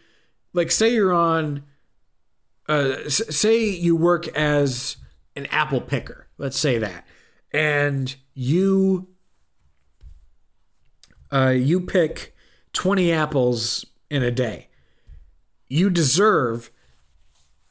[0.53, 1.65] like, say you're on
[2.69, 4.97] uh, say you work as
[5.37, 7.07] an apple picker, let's say that,
[7.53, 9.09] and you
[11.35, 12.35] uh, you pick
[12.75, 14.69] 20 apples in a day.
[15.69, 16.71] You deserve,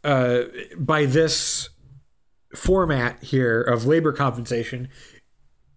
[0.04, 0.42] uh,
[0.78, 1.70] by this
[2.56, 4.90] format here of labor compensation,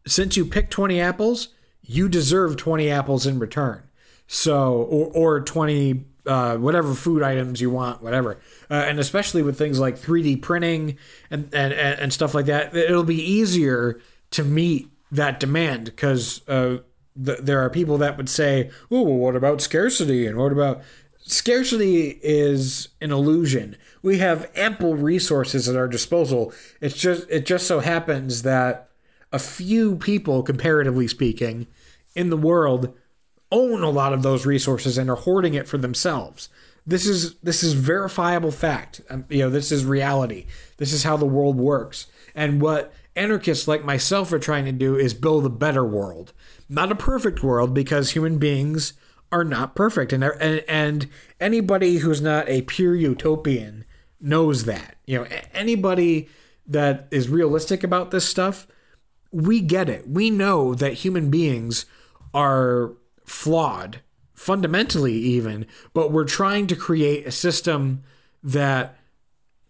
[0.07, 1.49] since you pick 20 apples,
[1.83, 3.83] you deserve 20 apples in return.
[4.27, 8.41] So, or, or 20 uh, whatever food items you want, whatever.
[8.69, 10.99] Uh, and especially with things like 3D printing
[11.31, 14.01] and, and, and stuff like that, it'll be easier
[14.33, 16.79] to meet that demand because uh,
[17.25, 20.27] th- there are people that would say, oh, well, what about scarcity?
[20.27, 20.83] And what about
[21.27, 23.77] scarcity is an illusion.
[24.03, 26.53] We have ample resources at our disposal.
[26.81, 28.89] It's just it just so happens that
[29.33, 31.67] a few people, comparatively speaking,
[32.15, 32.95] in the world
[33.53, 36.49] own a lot of those resources and are hoarding it for themselves.
[36.87, 39.01] This is this is verifiable fact.
[39.11, 40.47] Um, you know, this is reality.
[40.77, 42.07] This is how the world works.
[42.35, 46.33] And what anarchists like myself are trying to do is build a better world,
[46.69, 48.95] not a perfect world, because human beings
[49.33, 51.09] are not perfect, and and, and
[51.41, 53.85] anybody who's not a pure utopian
[54.21, 54.97] knows that.
[55.05, 56.29] You know, anybody
[56.67, 58.67] that is realistic about this stuff,
[59.33, 60.09] we get it.
[60.09, 61.87] We know that human beings
[62.33, 62.93] are
[63.25, 64.01] flawed,
[64.35, 68.03] fundamentally even, but we're trying to create a system
[68.43, 68.97] that,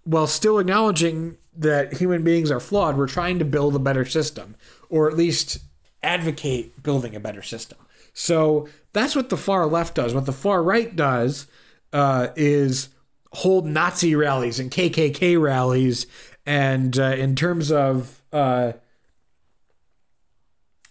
[0.04, 4.54] while still acknowledging that human beings are flawed, we're trying to build a better system,
[4.90, 5.58] or at least
[6.06, 7.78] advocate building a better system.
[8.14, 10.14] So that's what the far left does.
[10.14, 11.46] What the far right does
[11.92, 12.88] uh, is
[13.32, 16.06] hold Nazi rallies and KKK rallies,
[16.46, 18.72] and uh, in terms of uh,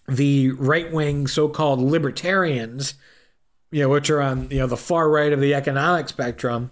[0.07, 2.93] the right wing so called libertarians,
[3.71, 6.69] you know, which are on you know the far right of the economic spectrum,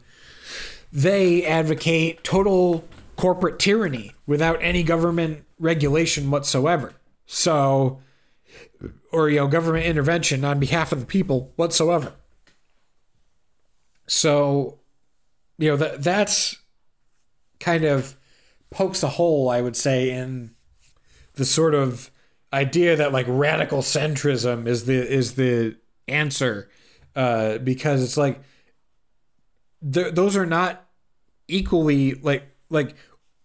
[0.92, 2.84] they advocate total
[3.16, 6.94] corporate tyranny without any government regulation whatsoever.
[7.26, 8.00] So,
[9.14, 12.14] or you know, government intervention on behalf of the people whatsoever.
[14.08, 14.80] So,
[15.58, 16.58] you know that that's
[17.60, 18.18] kind of
[18.70, 20.56] pokes a hole, I would say, in
[21.36, 22.12] the sort of
[22.52, 26.70] idea that like radical centrism is the is the answer
[27.16, 28.42] uh, because it's like
[29.90, 30.86] th- those are not
[31.48, 32.96] equally like like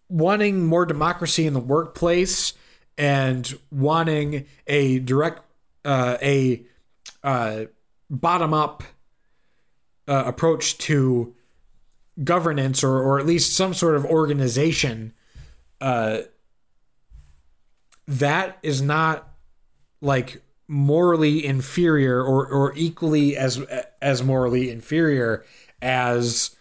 [0.08, 2.54] wanting more democracy in the workplace
[2.96, 5.42] and wanting a direct,
[5.88, 6.62] uh, a
[7.24, 7.64] uh,
[8.10, 8.82] bottom up
[10.06, 11.34] uh, approach to
[12.22, 15.14] governance or, or at least some sort of organization,
[15.80, 16.18] uh,
[18.06, 19.32] that is not
[20.02, 23.58] like morally inferior or, or equally as
[24.02, 25.42] as morally inferior
[25.80, 26.54] as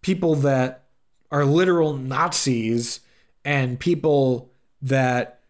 [0.00, 0.82] people that
[1.30, 3.00] are literal Nazis
[3.44, 5.42] and people that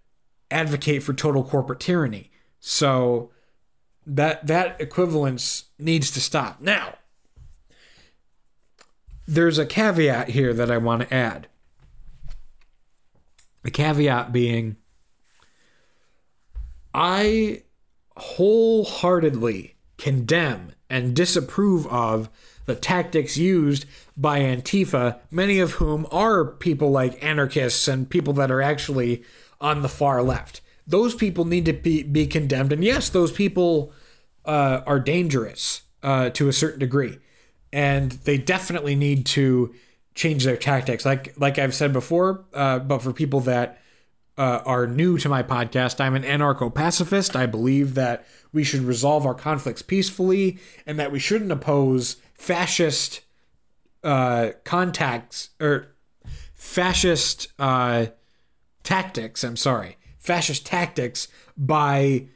[0.51, 2.32] advocate for total corporate tyranny.
[2.65, 3.33] So
[4.07, 6.61] that that equivalence needs to stop.
[6.61, 6.95] Now,
[9.27, 11.49] there's a caveat here that I want to add.
[13.65, 14.77] The caveat being
[16.95, 17.65] I
[18.17, 22.29] wholeheartedly condemn and disapprove of
[22.67, 23.87] the tactics used
[24.17, 29.25] by Antifa, many of whom are people like anarchists and people that are actually
[29.61, 30.61] on the far left.
[30.87, 32.73] Those people need to be, be condemned.
[32.73, 33.93] And yes, those people
[34.45, 37.19] uh, are dangerous uh, to a certain degree.
[37.73, 39.75] And they definitely need to
[40.15, 41.05] change their tactics.
[41.05, 43.81] Like like I've said before, uh, but for people that
[44.37, 47.37] uh, are new to my podcast, I'm an anarcho pacifist.
[47.37, 53.21] I believe that we should resolve our conflicts peacefully and that we shouldn't oppose fascist
[54.05, 55.95] uh, contacts or
[56.55, 58.07] fascist uh,
[58.83, 59.45] tactics.
[59.45, 62.27] I'm sorry, fascist tactics by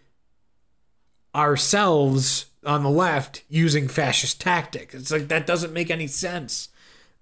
[1.34, 4.92] ourselves on the left using fascist tactics.
[4.94, 6.68] It's like that doesn't make any sense.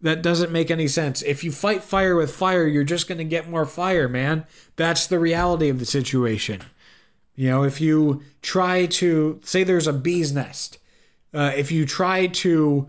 [0.00, 1.22] That doesn't make any sense.
[1.22, 4.46] If you fight fire with fire, you're just going to get more fire, man.
[4.76, 6.62] That's the reality of the situation.
[7.36, 10.78] You know, if you try to say there's a bee's nest,
[11.32, 12.88] uh, if you try to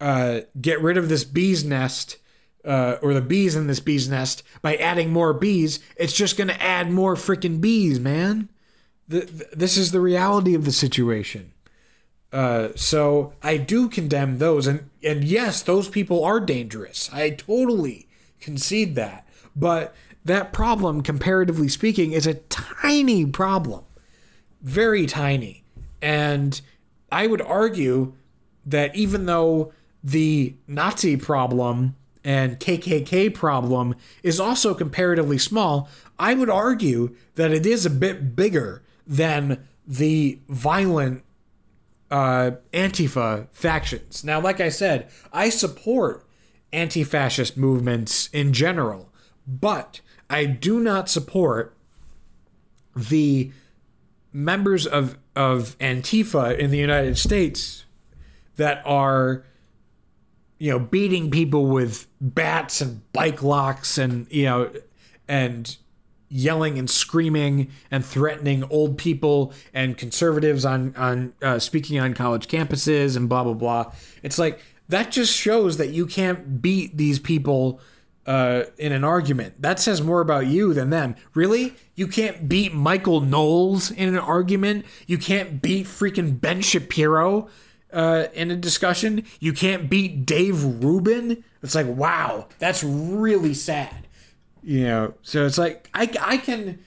[0.00, 2.18] uh, get rid of this bee's nest
[2.64, 6.48] uh, or the bees in this bee's nest by adding more bees, it's just going
[6.48, 8.48] to add more freaking bees, man.
[9.08, 11.52] The, this is the reality of the situation.
[12.32, 17.10] Uh, so I do condemn those, and and yes, those people are dangerous.
[17.12, 18.08] I totally
[18.40, 19.94] concede that, but
[20.24, 23.84] that problem, comparatively speaking, is a tiny problem,
[24.62, 25.62] very tiny,
[26.00, 26.58] and
[27.10, 28.14] I would argue
[28.64, 36.50] that even though the Nazi problem and KKK problem is also comparatively small, I would
[36.50, 41.24] argue that it is a bit bigger than the violent
[42.10, 44.22] uh, Antifa factions.
[44.22, 46.24] Now, like I said, I support
[46.72, 49.12] anti fascist movements in general,
[49.46, 50.00] but
[50.30, 51.76] I do not support
[52.94, 53.50] the
[54.32, 57.84] members of, of Antifa in the United States
[58.56, 59.44] that are
[60.62, 64.70] you know beating people with bats and bike locks and you know
[65.26, 65.76] and
[66.28, 72.46] yelling and screaming and threatening old people and conservatives on on uh, speaking on college
[72.46, 73.92] campuses and blah blah blah.
[74.22, 77.80] It's like that just shows that you can't beat these people
[78.24, 79.60] uh, in an argument.
[79.60, 81.16] That says more about you than them.
[81.34, 81.74] Really?
[81.96, 84.86] You can't beat Michael Knowles in an argument.
[85.08, 87.48] You can't beat freaking Ben Shapiro
[87.92, 89.24] uh, in a discussion.
[89.40, 91.44] You can't beat Dave Rubin.
[91.62, 94.06] It's like, wow, that's really sad.
[94.62, 96.78] You know, so it's like I, I can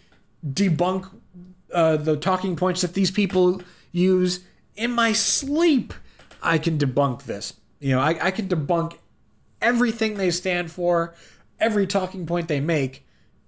[0.46, 1.10] debunk
[1.74, 4.46] uh, the talking points that these people use
[4.76, 5.94] in my sleep.
[6.42, 7.54] I can debunk this.
[7.80, 8.98] You know, I, I can debunk
[9.62, 11.14] everything they stand for,
[11.60, 13.06] every talking point they make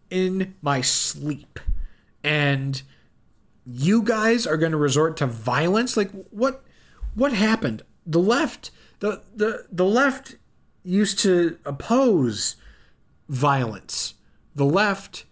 [0.09, 1.59] in my sleep.
[2.23, 2.81] And
[3.65, 5.95] you guys are going to resort to violence?
[5.95, 6.63] Like what
[7.17, 7.81] what happened?
[8.05, 10.35] The left the the the left
[10.83, 12.55] used to oppose
[13.27, 14.13] violence
[14.57, 15.23] the left,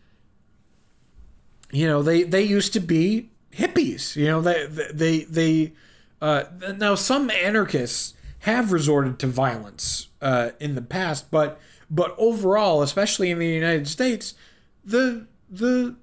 [1.72, 4.16] you know, they they used to be hippies.
[4.16, 5.74] You know, they they they
[6.22, 6.44] uh,
[6.78, 11.60] now some anarchists have resorted to violence uh, in the past, but
[11.90, 14.36] but overall, especially in the United States,
[14.86, 15.96] the the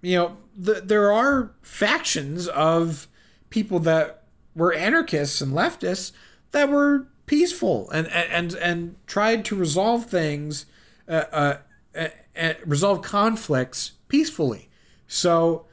[0.00, 3.08] you know the, there are factions of
[3.50, 4.23] people that
[4.54, 6.12] were anarchists and leftists
[6.52, 10.66] that were peaceful and and and tried to resolve things
[11.08, 11.24] uh,
[11.94, 14.68] uh, and resolve conflicts peacefully.
[15.06, 15.66] So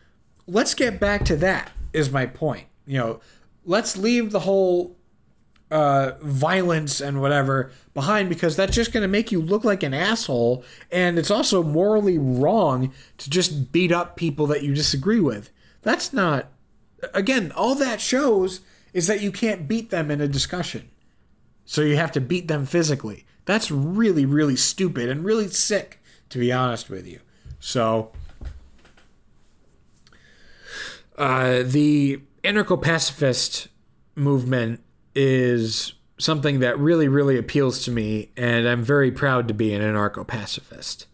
[0.47, 1.71] let's get back to that.
[1.93, 2.67] Is my point.
[2.85, 3.19] You know,
[3.65, 4.95] let's leave the whole
[5.69, 9.93] uh, violence and whatever behind because that's just going to make you look like an
[9.93, 15.49] asshole, and it's also morally wrong to just beat up people that you disagree with.
[15.81, 16.47] That's not.
[17.13, 18.61] Again, all that shows
[18.93, 20.89] is that you can't beat them in a discussion.
[21.65, 23.25] So you have to beat them physically.
[23.45, 25.99] That's really, really stupid and really sick
[26.29, 27.19] to be honest with you.
[27.59, 28.11] So
[31.17, 33.67] Uh, the anarcho-pacifist
[34.15, 34.81] movement
[35.13, 39.83] is something that really, really appeals to me, and I'm very proud to be an
[39.83, 41.05] anarcho-pacifist.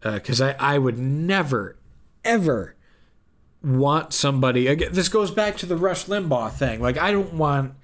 [0.00, 1.76] Because I, I would never,
[2.24, 2.74] ever
[3.62, 4.66] want somebody.
[4.66, 6.80] Again, this goes back to the Rush Limbaugh thing.
[6.80, 7.74] Like, I don't want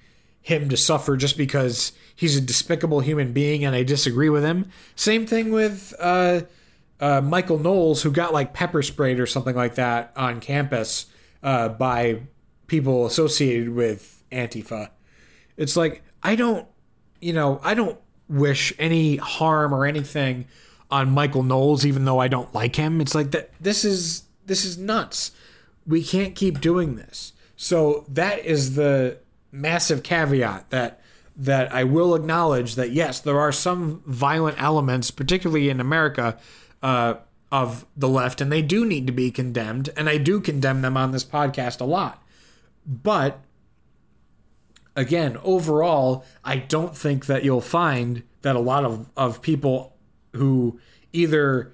[0.41, 4.69] him to suffer just because he's a despicable human being and I disagree with him.
[4.95, 6.41] Same thing with uh,
[6.99, 11.07] uh, Michael Knowles, who got like pepper sprayed or something like that on campus
[11.41, 12.21] uh, by
[12.67, 14.89] people associated with Antifa.
[15.57, 16.67] It's like, I don't,
[17.19, 17.97] you know, I don't
[18.29, 20.45] wish any harm or anything
[20.91, 23.01] on Michael Knowles, even though I don't like him.
[23.01, 23.51] It's like that.
[23.59, 25.31] This is this is nuts.
[25.85, 27.33] We can't keep doing this.
[27.55, 29.19] So that is the
[29.51, 31.01] massive caveat that
[31.37, 36.37] that I will acknowledge that yes, there are some violent elements, particularly in America,
[36.81, 37.15] uh,
[37.51, 40.97] of the left, and they do need to be condemned, and I do condemn them
[40.97, 42.23] on this podcast a lot.
[42.85, 43.39] But
[44.95, 49.95] again, overall, I don't think that you'll find that a lot of, of people
[50.33, 50.79] who
[51.13, 51.73] either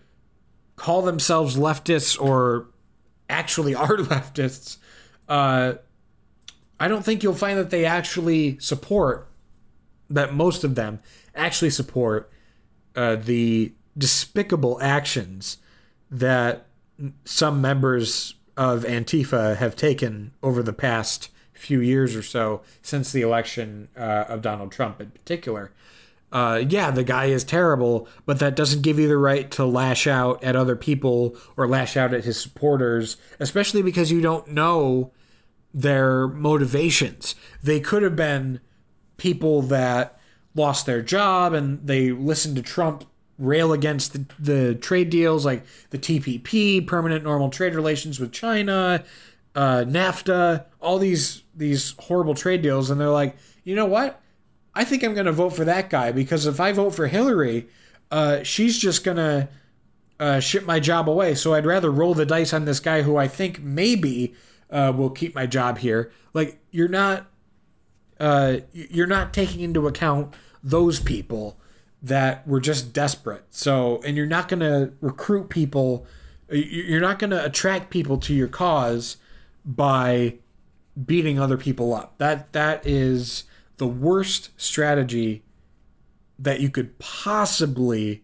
[0.75, 2.67] call themselves leftists or
[3.31, 4.77] actually are leftists,
[5.27, 5.73] uh,
[6.79, 9.27] I don't think you'll find that they actually support,
[10.09, 10.99] that most of them
[11.35, 12.31] actually support
[12.95, 15.57] uh, the despicable actions
[16.09, 16.65] that
[17.23, 23.21] some members of Antifa have taken over the past few years or so since the
[23.21, 25.71] election uh, of Donald Trump in particular.
[26.31, 30.07] Uh, yeah, the guy is terrible, but that doesn't give you the right to lash
[30.07, 35.11] out at other people or lash out at his supporters, especially because you don't know
[35.73, 37.35] their motivations.
[37.61, 38.61] They could have been
[39.17, 40.19] people that
[40.55, 43.05] lost their job and they listened to Trump
[43.37, 49.03] rail against the, the trade deals like the TPP, permanent normal trade relations with China,
[49.55, 54.21] uh, NAFTA, all these these horrible trade deals, and they're like, you know what?
[54.73, 57.67] I think I'm going to vote for that guy because if I vote for Hillary,
[58.09, 59.49] uh, she's just going to
[60.19, 61.35] uh, ship my job away.
[61.35, 64.33] So I'd rather roll the dice on this guy who I think maybe
[64.69, 66.11] uh, will keep my job here.
[66.33, 67.27] Like you're not
[68.19, 71.57] uh, you're not taking into account those people
[72.03, 73.45] that were just desperate.
[73.49, 76.05] So and you're not going to recruit people.
[76.49, 79.17] You're not going to attract people to your cause
[79.65, 80.35] by
[81.05, 82.17] beating other people up.
[82.19, 83.45] That that is
[83.81, 85.41] the worst strategy
[86.37, 88.23] that you could possibly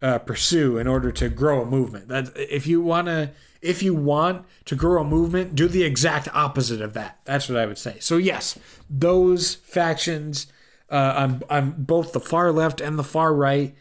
[0.00, 2.06] uh, pursue in order to grow a movement.
[2.06, 6.28] That if you want to if you want to grow a movement, do the exact
[6.32, 7.18] opposite of that.
[7.24, 7.96] That's what I would say.
[7.98, 8.56] So yes,
[8.88, 10.46] those factions
[10.88, 13.74] uh, on on both the far left and the far right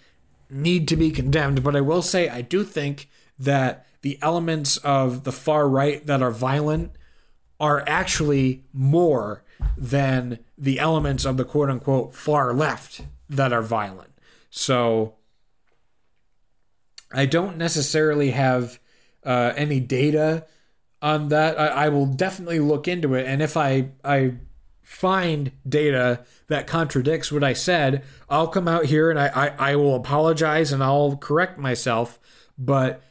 [0.50, 1.64] need to be condemned.
[1.64, 6.24] But I will say I do think that the elements of the far right that
[6.24, 6.94] are violent
[7.60, 9.45] are actually more
[9.78, 14.12] than the elements of the quote unquote far left that are violent.
[14.50, 15.16] So
[17.12, 18.80] I don't necessarily have
[19.24, 20.46] uh, any data
[21.02, 21.60] on that.
[21.60, 24.36] I, I, will definitely look into it, and if I I
[24.86, 29.76] find data that contradicts what I said, I'll come out here and I, I, I
[29.76, 32.20] will apologize and I'll correct myself.
[32.58, 33.02] But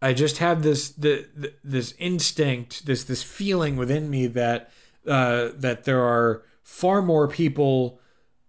[0.00, 1.26] I just have this the,
[1.64, 4.70] this instinct, this this feeling within me that
[5.08, 8.00] uh, that there are far more people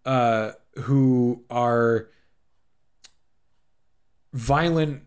[0.06, 0.52] uh,
[0.82, 2.10] who are
[4.34, 5.04] violent,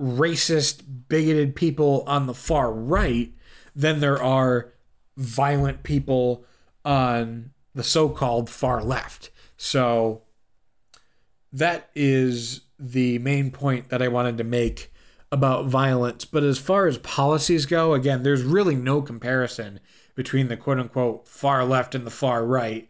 [0.00, 3.32] racist, bigoted people on the far right
[3.76, 4.72] than there are
[5.16, 6.44] violent people
[6.84, 9.30] on the so-called far left.
[9.56, 10.22] So
[11.52, 14.92] that is the main point that I wanted to make
[15.30, 16.24] about violence.
[16.24, 19.80] But as far as policies go, again, there's really no comparison
[20.14, 22.88] between the quote unquote far left and the far right,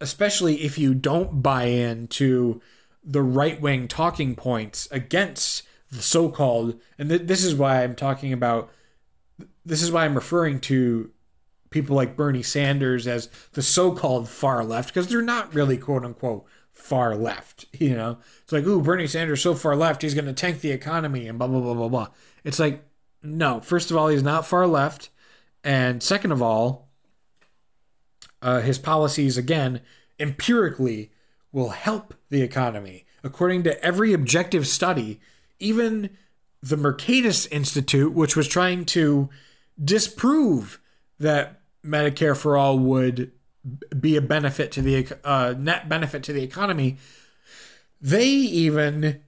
[0.00, 2.60] especially if you don't buy into
[3.02, 7.94] the right wing talking points against the so called, and th- this is why I'm
[7.94, 8.70] talking about,
[9.64, 11.10] this is why I'm referring to
[11.70, 16.04] people like Bernie Sanders as the so called far left, because they're not really quote
[16.04, 17.64] unquote far left.
[17.72, 20.72] You know, it's like, ooh, Bernie Sanders so far left, he's going to tank the
[20.72, 22.08] economy and blah, blah, blah, blah, blah.
[22.44, 22.84] It's like,
[23.22, 25.10] no, first of all, he's not far left.
[25.62, 26.88] And second of all,
[28.42, 29.80] uh, his policies, again,
[30.18, 31.10] empirically
[31.52, 33.06] will help the economy.
[33.22, 35.20] According to every objective study,
[35.58, 36.10] even
[36.62, 39.28] the Mercatus Institute, which was trying to
[39.82, 40.80] disprove
[41.18, 43.32] that Medicare for all would
[43.98, 46.96] be a benefit to the uh, net benefit to the economy,
[48.00, 49.20] they even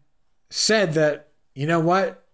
[0.48, 2.24] said that you know what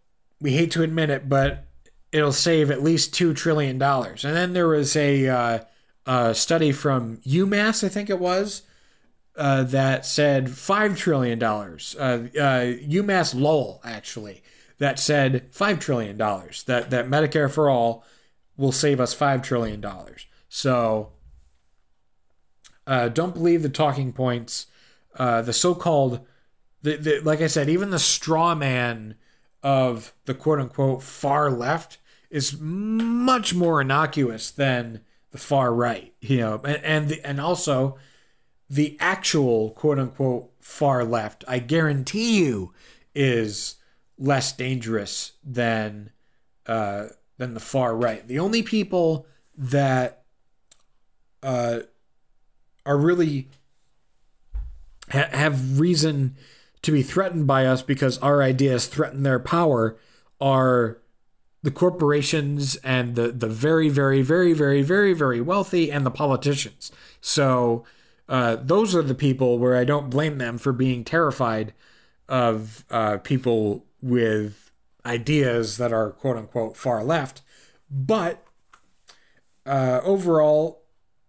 [0.40, 1.67] we hate to admit it, but
[2.12, 4.24] it'll save at least two trillion dollars.
[4.24, 5.58] And then there was a, uh,
[6.06, 8.62] a study from UMass, I think it was,
[9.36, 11.94] uh, that said five trillion dollars.
[11.98, 14.42] Uh, uh, UMass Lowell actually
[14.78, 16.64] that said five trillion dollars.
[16.64, 18.04] That that Medicare for all
[18.56, 20.26] will save us five trillion dollars.
[20.48, 21.12] So
[22.86, 24.66] uh, don't believe the talking points.
[25.16, 26.26] The so-called,
[26.82, 29.16] the, the, like I said, even the straw man
[29.62, 31.98] of the quote unquote far left
[32.30, 37.98] is much more innocuous than the far right, you know, and and, the, and also
[38.70, 42.72] the actual quote unquote far left, I guarantee you,
[43.14, 43.76] is
[44.18, 46.10] less dangerous than
[46.66, 47.08] uh,
[47.38, 48.26] than the far right.
[48.26, 49.26] The only people
[49.56, 50.22] that
[51.42, 51.80] uh,
[52.84, 53.48] are really
[55.10, 56.36] ha- have reason
[56.88, 59.98] to be threatened by us because our ideas threaten their power
[60.40, 60.96] are
[61.62, 66.90] the corporations and the the very very very very very very wealthy and the politicians.
[67.20, 67.84] So
[68.26, 71.74] uh, those are the people where I don't blame them for being terrified
[72.26, 74.70] of uh, people with
[75.04, 77.42] ideas that are quote unquote far left.
[77.90, 78.42] But
[79.66, 80.84] uh, overall,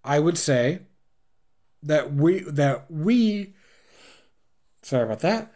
[0.05, 0.83] I would say
[1.83, 3.55] that we that we
[4.89, 5.53] sorry about that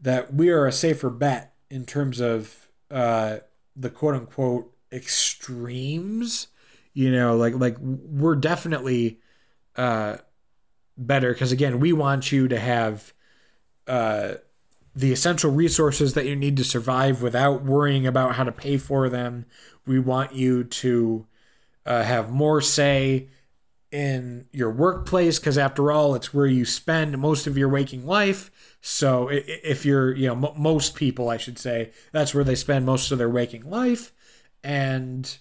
[0.00, 3.38] that we are a safer bet in terms of uh,
[3.76, 6.48] the quote unquote extremes.
[6.94, 9.20] You know, like like we're definitely
[9.76, 10.18] uh,
[10.96, 13.12] better because again, we want you to have
[13.86, 14.34] uh,
[14.94, 19.08] the essential resources that you need to survive without worrying about how to pay for
[19.08, 19.46] them.
[19.86, 21.26] We want you to
[21.86, 23.28] uh, have more say
[23.90, 28.50] in your workplace because after all it's where you spend most of your waking life
[28.80, 33.10] so if you're you know most people i should say that's where they spend most
[33.10, 34.12] of their waking life
[34.62, 35.38] and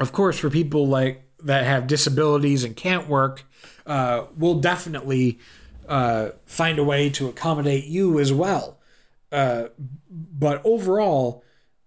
[0.00, 3.44] of course for people like that have disabilities and can't work
[3.88, 5.38] uh, we'll definitely
[5.88, 8.78] uh, find a way to accommodate you as well.
[9.32, 9.68] Uh,
[10.10, 11.42] but overall,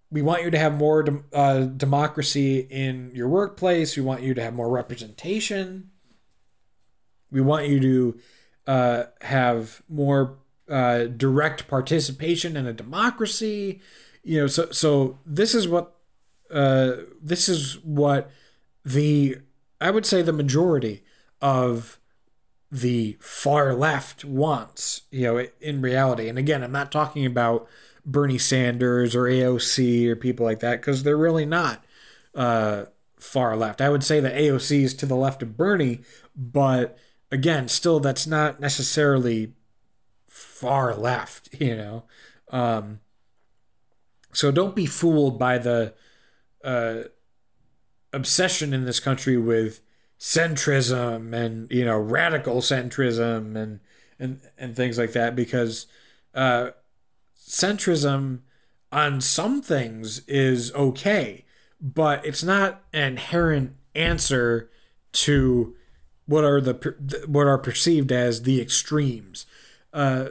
[0.09, 3.95] we want you to have more de- uh, democracy in your workplace.
[3.95, 5.91] We want you to have more representation.
[7.29, 8.19] We want you to
[8.67, 10.37] uh, have more
[10.69, 13.81] uh, direct participation in a democracy.
[14.23, 15.95] You know, so so this is what
[16.51, 18.31] uh, this is what
[18.85, 19.37] the
[19.79, 21.03] I would say the majority
[21.41, 21.99] of
[22.71, 26.29] the far left wants, you know, in reality.
[26.29, 27.67] And again, I'm not talking about
[28.05, 31.83] Bernie Sanders or AOC or people like that because they're really not
[32.33, 32.85] uh,
[33.17, 33.81] far left.
[33.81, 36.01] I would say that AOC is to the left of Bernie,
[36.35, 36.97] but
[37.31, 39.53] again, still, that's not necessarily
[40.27, 42.03] far left, you know.
[42.49, 42.99] Um,
[44.33, 45.93] so don't be fooled by the
[46.63, 47.03] uh,
[48.13, 49.81] obsession in this country with
[50.19, 53.79] centrism and you know radical centrism and
[54.19, 55.87] and and things like that because
[56.35, 56.69] uh,
[57.35, 58.41] centrism
[58.91, 61.45] on some things is okay,
[61.79, 64.69] but it's not an inherent answer
[65.13, 65.75] to
[66.31, 69.45] what are the what are perceived as the extremes.
[69.91, 70.29] Uh,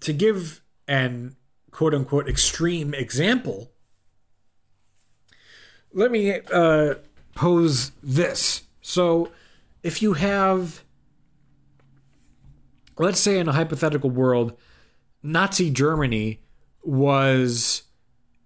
[0.00, 1.34] to give an
[1.72, 3.72] quote unquote extreme example,
[5.92, 6.94] let me uh,
[7.34, 8.62] pose this.
[8.80, 9.30] So
[9.82, 10.84] if you have,
[12.96, 14.56] let's say in a hypothetical world,
[15.22, 16.40] Nazi Germany
[16.82, 17.82] was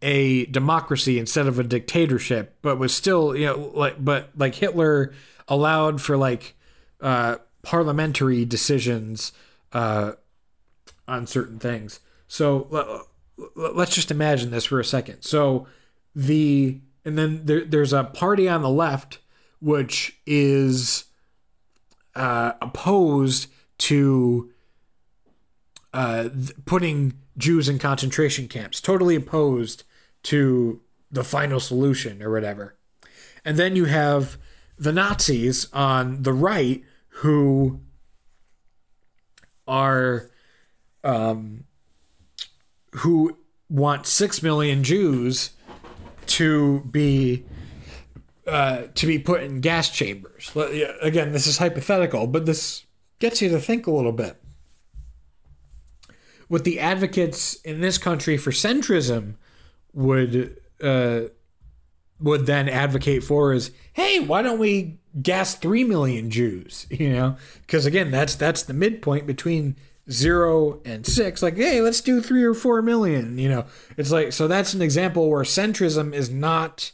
[0.00, 5.12] a democracy instead of a dictatorship, but was still, you know, like, but like Hitler
[5.48, 6.54] allowed for like
[7.00, 9.32] uh, parliamentary decisions
[9.72, 10.12] uh,
[11.06, 12.00] on certain things.
[12.26, 13.06] So
[13.54, 15.22] let's just imagine this for a second.
[15.22, 15.66] So
[16.14, 19.18] the and then there, there's a party on the left
[19.60, 21.04] which is
[22.14, 23.48] uh, opposed
[23.78, 24.50] to
[25.94, 26.28] uh,
[26.64, 29.84] putting Jews in concentration camps, totally opposed
[30.24, 30.80] to
[31.10, 32.76] the final solution or whatever.
[33.44, 34.36] And then you have
[34.78, 37.80] the Nazis on the right who
[39.66, 40.30] are
[41.04, 41.64] um,
[42.92, 43.36] who
[43.68, 45.50] want six million Jews
[46.26, 47.44] to be
[48.46, 50.50] uh, to be put in gas chambers.
[51.02, 52.86] Again, this is hypothetical, but this
[53.18, 54.36] gets you to think a little bit.
[56.48, 59.34] What the advocates in this country for centrism
[59.92, 61.20] would uh,
[62.20, 66.86] would then advocate for is, hey, why don't we gas three million Jews?
[66.90, 69.76] You know, because again, that's that's the midpoint between
[70.10, 73.38] zero and six, like, hey, let's do three or four million.
[73.38, 73.66] You know,
[73.96, 76.92] it's like so that's an example where centrism is not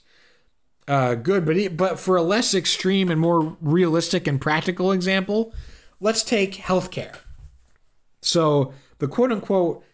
[0.88, 5.54] uh, good, but but for a less extreme and more realistic and practical example,
[6.00, 7.16] let's take healthcare.
[8.20, 9.84] So the quote unquote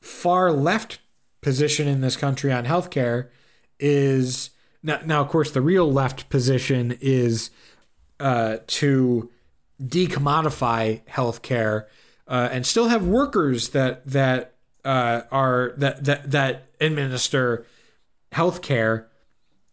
[0.00, 0.98] far left
[1.40, 3.28] position in this country on healthcare
[3.78, 4.50] is
[4.84, 7.50] now, now of course the real left position is
[8.20, 9.30] uh, to
[9.82, 11.86] decommodify healthcare
[12.28, 14.54] uh, and still have workers that that
[14.84, 17.66] uh, are that that that administer
[18.32, 19.06] healthcare,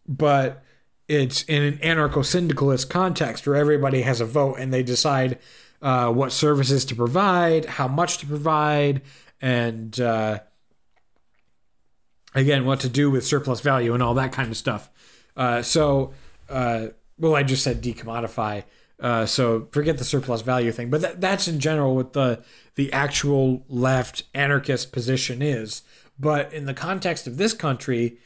[0.08, 0.62] but
[1.08, 5.38] it's in an anarcho-syndicalist context where everybody has a vote and they decide
[5.82, 9.02] uh, what services to provide, how much to provide,
[9.40, 10.38] and uh,
[12.34, 14.90] again what to do with surplus value and all that kind of stuff.
[15.36, 16.12] Uh, so,
[16.48, 16.88] uh,
[17.18, 18.64] well, I just said decommodify.
[19.00, 22.42] Uh, so forget the surplus value thing, but that, that's in general what the
[22.76, 25.82] the actual left anarchist position is.
[26.18, 28.18] But in the context of this country,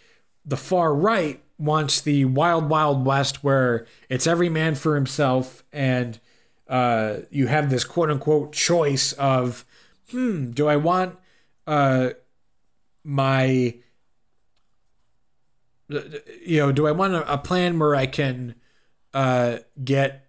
[0.44, 6.20] the far right wants the wild wild west where it's every man for himself and
[6.68, 9.64] uh, you have this quote unquote choice of
[10.10, 11.16] hmm do i want
[11.66, 12.10] uh,
[13.02, 13.74] my
[15.88, 18.54] you know do i want a, a plan where i can
[19.16, 20.26] uh, get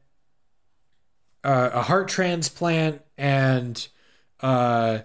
[1.44, 3.88] uh, a heart transplant and
[4.40, 5.00] uh,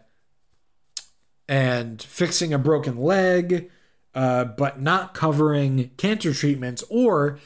[1.48, 3.70] and fixing a broken leg,
[4.14, 7.38] uh, but not covering cancer treatments, or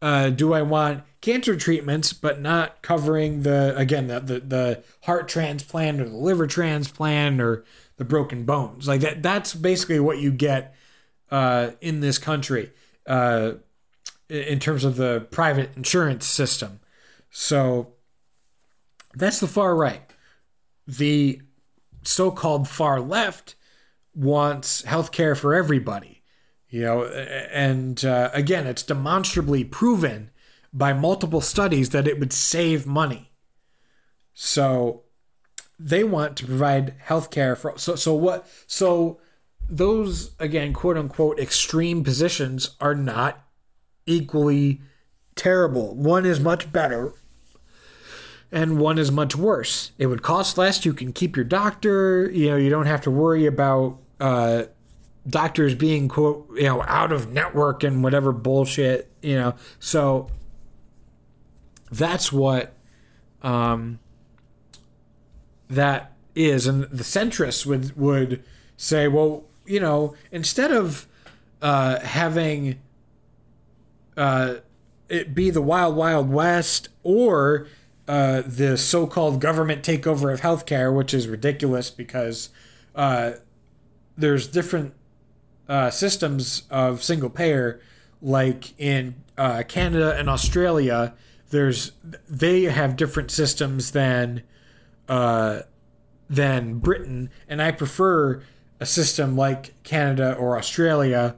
[0.00, 5.28] uh, do I want cancer treatments but not covering the again the, the the heart
[5.28, 7.64] transplant or the liver transplant or
[7.96, 8.88] the broken bones?
[8.88, 9.22] Like that.
[9.22, 10.74] That's basically what you get
[11.32, 12.70] uh, in this country
[13.06, 13.52] uh,
[14.28, 16.78] in terms of the private insurance system.
[17.30, 17.94] So
[19.14, 20.02] that's the far right.
[20.86, 21.40] The
[22.04, 23.54] so called far left
[24.14, 26.22] wants healthcare for everybody.
[26.68, 30.30] You know, and uh, again, it's demonstrably proven
[30.72, 33.30] by multiple studies that it would save money.
[34.34, 35.02] So
[35.78, 39.20] they want to provide healthcare for so so what so
[39.72, 43.42] those again quote unquote extreme positions are not
[44.06, 44.82] equally
[45.34, 45.94] terrible.
[45.94, 47.14] One is much better
[48.52, 49.92] and one is much worse.
[49.96, 50.84] It would cost less.
[50.84, 52.30] You can keep your doctor.
[52.30, 54.64] You know, you don't have to worry about uh,
[55.26, 59.10] doctors being quote you know out of network and whatever bullshit.
[59.22, 60.28] You know, so
[61.90, 62.74] that's what
[63.40, 64.00] um,
[65.70, 68.44] that is, and the centrists would would
[68.76, 71.06] say, well, you know, instead of
[71.62, 72.78] uh, having
[74.18, 74.56] uh,
[75.08, 77.66] it be the wild wild west or
[78.06, 82.50] uh, the so-called government takeover of healthcare, which is ridiculous because
[82.94, 83.32] uh,
[84.14, 84.92] there's different
[85.70, 87.80] uh, systems of single payer,
[88.20, 91.14] like in uh, Canada and Australia.
[91.48, 91.92] There's
[92.28, 94.42] they have different systems than
[96.28, 98.42] than Britain, and I prefer
[98.82, 101.36] a system like Canada or Australia.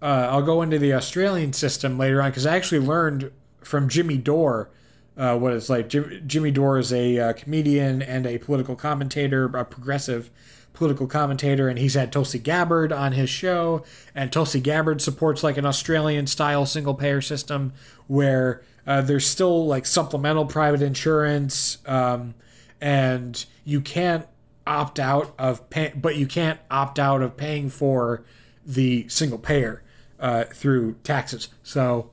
[0.00, 3.30] I'll go into the Australian system later on because I actually learned
[3.60, 4.70] from Jimmy Dore
[5.16, 5.88] uh, what it's like.
[5.88, 10.30] Jim, Jimmy Dore is a uh, comedian and a political commentator, a progressive
[10.72, 13.84] political commentator, and he's had Tulsi Gabbard on his show.
[14.14, 17.72] And Tulsi Gabbard supports like an Australian style single payer system
[18.06, 22.34] where uh, there's still like supplemental private insurance, um,
[22.80, 24.26] and you can't
[24.66, 28.24] opt out of pay, but you can't opt out of paying for
[28.64, 29.82] the single payer
[30.20, 31.48] uh, through taxes.
[31.62, 32.10] So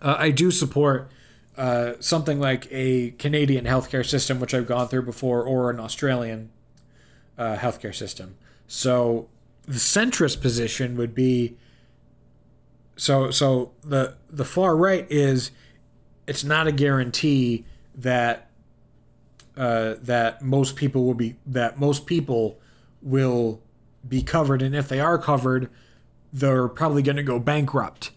[0.00, 1.10] uh, I do support
[1.56, 6.50] uh, something like a Canadian healthcare system, which I've gone through before, or an Australian
[7.36, 8.36] uh, healthcare system.
[8.66, 9.28] So
[9.66, 11.56] the centrist position would be
[12.96, 15.50] so so the the far right is
[16.26, 17.64] it's not a guarantee
[17.94, 18.49] that
[19.56, 22.58] uh, that most people will be that most people
[23.02, 23.60] will
[24.06, 25.70] be covered, and if they are covered,
[26.32, 28.10] they're probably going to go bankrupt.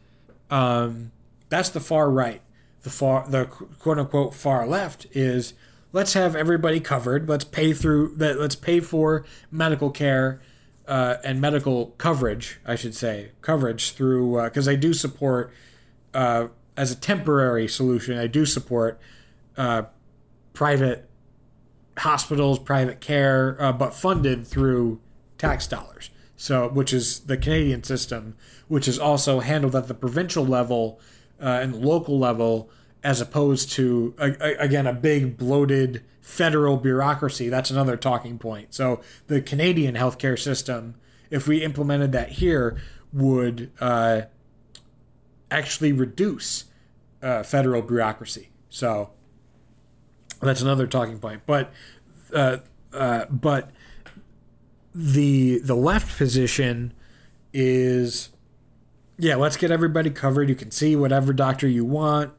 [0.50, 1.12] Um,
[1.50, 2.42] that's the far right
[2.84, 5.54] the far the quote unquote far left is
[5.92, 7.28] let's have everybody covered.
[7.28, 8.40] Let's pay through that.
[8.40, 10.42] Let's pay for medical care
[10.88, 15.52] uh, and medical coverage, I should say, coverage through because uh, I do support
[16.14, 16.48] uh,
[16.78, 18.18] as a temporary solution.
[18.18, 19.00] I do support
[19.58, 19.84] uh,
[20.54, 21.10] private
[21.98, 25.00] hospitals, private care, uh, but funded through
[25.38, 26.10] tax dollars.
[26.36, 28.36] So, which is the Canadian system,
[28.68, 31.00] which is also handled at the provincial level
[31.42, 32.70] uh, and local level
[33.04, 37.50] as opposed to a, a, again a big bloated federal bureaucracy.
[37.50, 38.74] That's another talking point.
[38.74, 40.96] So the Canadian healthcare system,
[41.30, 44.22] if we implemented that here, would uh,
[45.52, 46.66] actually reduce
[47.22, 48.50] uh, federal bureaucracy.
[48.70, 49.12] So
[50.44, 51.42] that's another talking point.
[51.46, 51.72] But
[52.34, 52.58] uh,
[52.94, 53.72] uh, but
[54.94, 56.94] the the left position
[57.52, 58.30] is
[59.18, 60.50] yeah, let's get everybody covered.
[60.50, 62.34] You can see whatever doctor you want,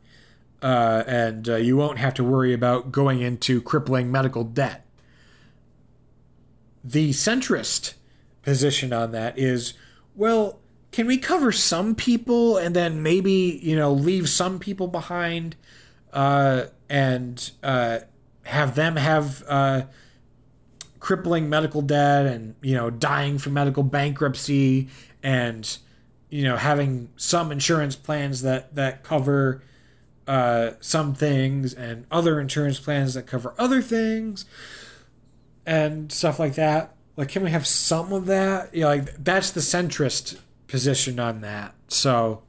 [0.62, 4.84] uh, and uh, you won't have to worry about going into crippling medical debt.
[6.82, 7.94] The centrist
[8.42, 9.74] position on that is
[10.14, 10.60] well,
[10.92, 15.56] can we cover some people and then maybe you know leave some people behind
[16.12, 18.00] uh, and uh,
[18.44, 19.82] have them have uh,
[21.00, 24.88] crippling medical debt and you know dying from medical bankruptcy
[25.22, 25.78] and
[26.30, 29.62] you know having some insurance plans that that cover
[30.26, 34.46] uh, some things and other insurance plans that cover other things
[35.66, 36.94] and stuff like that.
[37.16, 38.74] Like can we have some of that?
[38.74, 41.74] You know like that's the centrist position on that.
[41.88, 42.42] So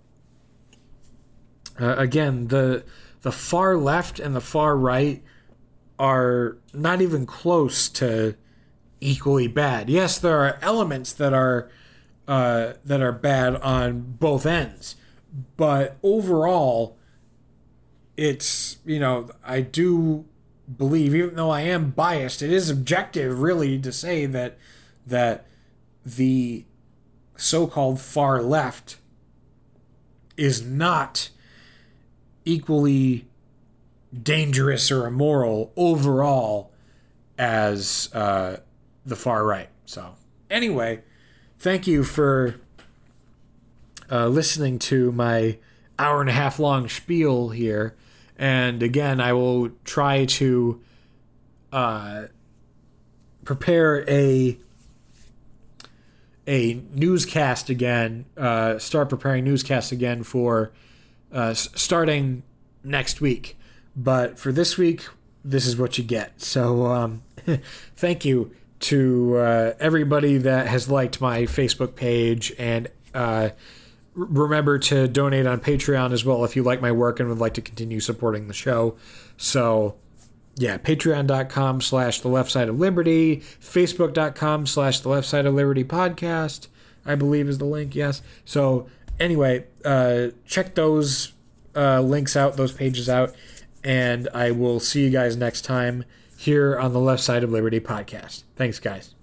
[1.79, 2.85] uh, again the
[3.25, 5.23] the far left and the far right
[5.97, 8.35] are not even close to
[9.01, 9.89] equally bad.
[9.89, 11.71] Yes, there are elements that are
[12.27, 14.95] uh, that are bad on both ends,
[15.57, 16.99] but overall,
[18.15, 20.25] it's you know I do
[20.77, 24.59] believe, even though I am biased, it is objective really to say that
[25.07, 25.47] that
[26.05, 26.63] the
[27.37, 28.97] so-called far left
[30.37, 31.31] is not
[32.45, 33.27] equally
[34.23, 36.71] dangerous or immoral overall
[37.37, 38.57] as uh,
[39.05, 39.69] the far right.
[39.85, 40.15] So,
[40.49, 41.01] anyway,
[41.59, 42.55] thank you for
[44.11, 45.57] uh, listening to my
[45.97, 47.95] hour and a half long spiel here.
[48.37, 50.81] And again, I will try to
[51.71, 52.23] uh,
[53.43, 54.57] prepare a
[56.47, 58.25] a newscast again.
[58.37, 60.71] Uh, start preparing newscasts again for
[61.35, 62.41] uh, starting
[62.83, 63.57] next week.
[63.95, 65.05] But for this week,
[65.43, 66.41] this is what you get.
[66.41, 67.23] So um,
[67.95, 73.49] thank you to uh, everybody that has liked my Facebook page and uh,
[74.13, 77.53] remember to donate on Patreon as well if you like my work and would like
[77.55, 78.97] to continue supporting the show.
[79.37, 79.95] So
[80.57, 85.83] yeah, patreon.com slash the left side of liberty, facebook.com slash the left side of liberty
[85.83, 86.67] podcast,
[87.05, 87.93] I believe is the link.
[87.93, 88.21] Yes.
[88.45, 88.87] So
[89.19, 91.33] anyway, uh, check those
[91.75, 93.35] uh, links out, those pages out,
[93.83, 96.05] and I will see you guys next time
[96.37, 98.43] here on the left side of liberty podcast.
[98.55, 99.14] Thanks, guys.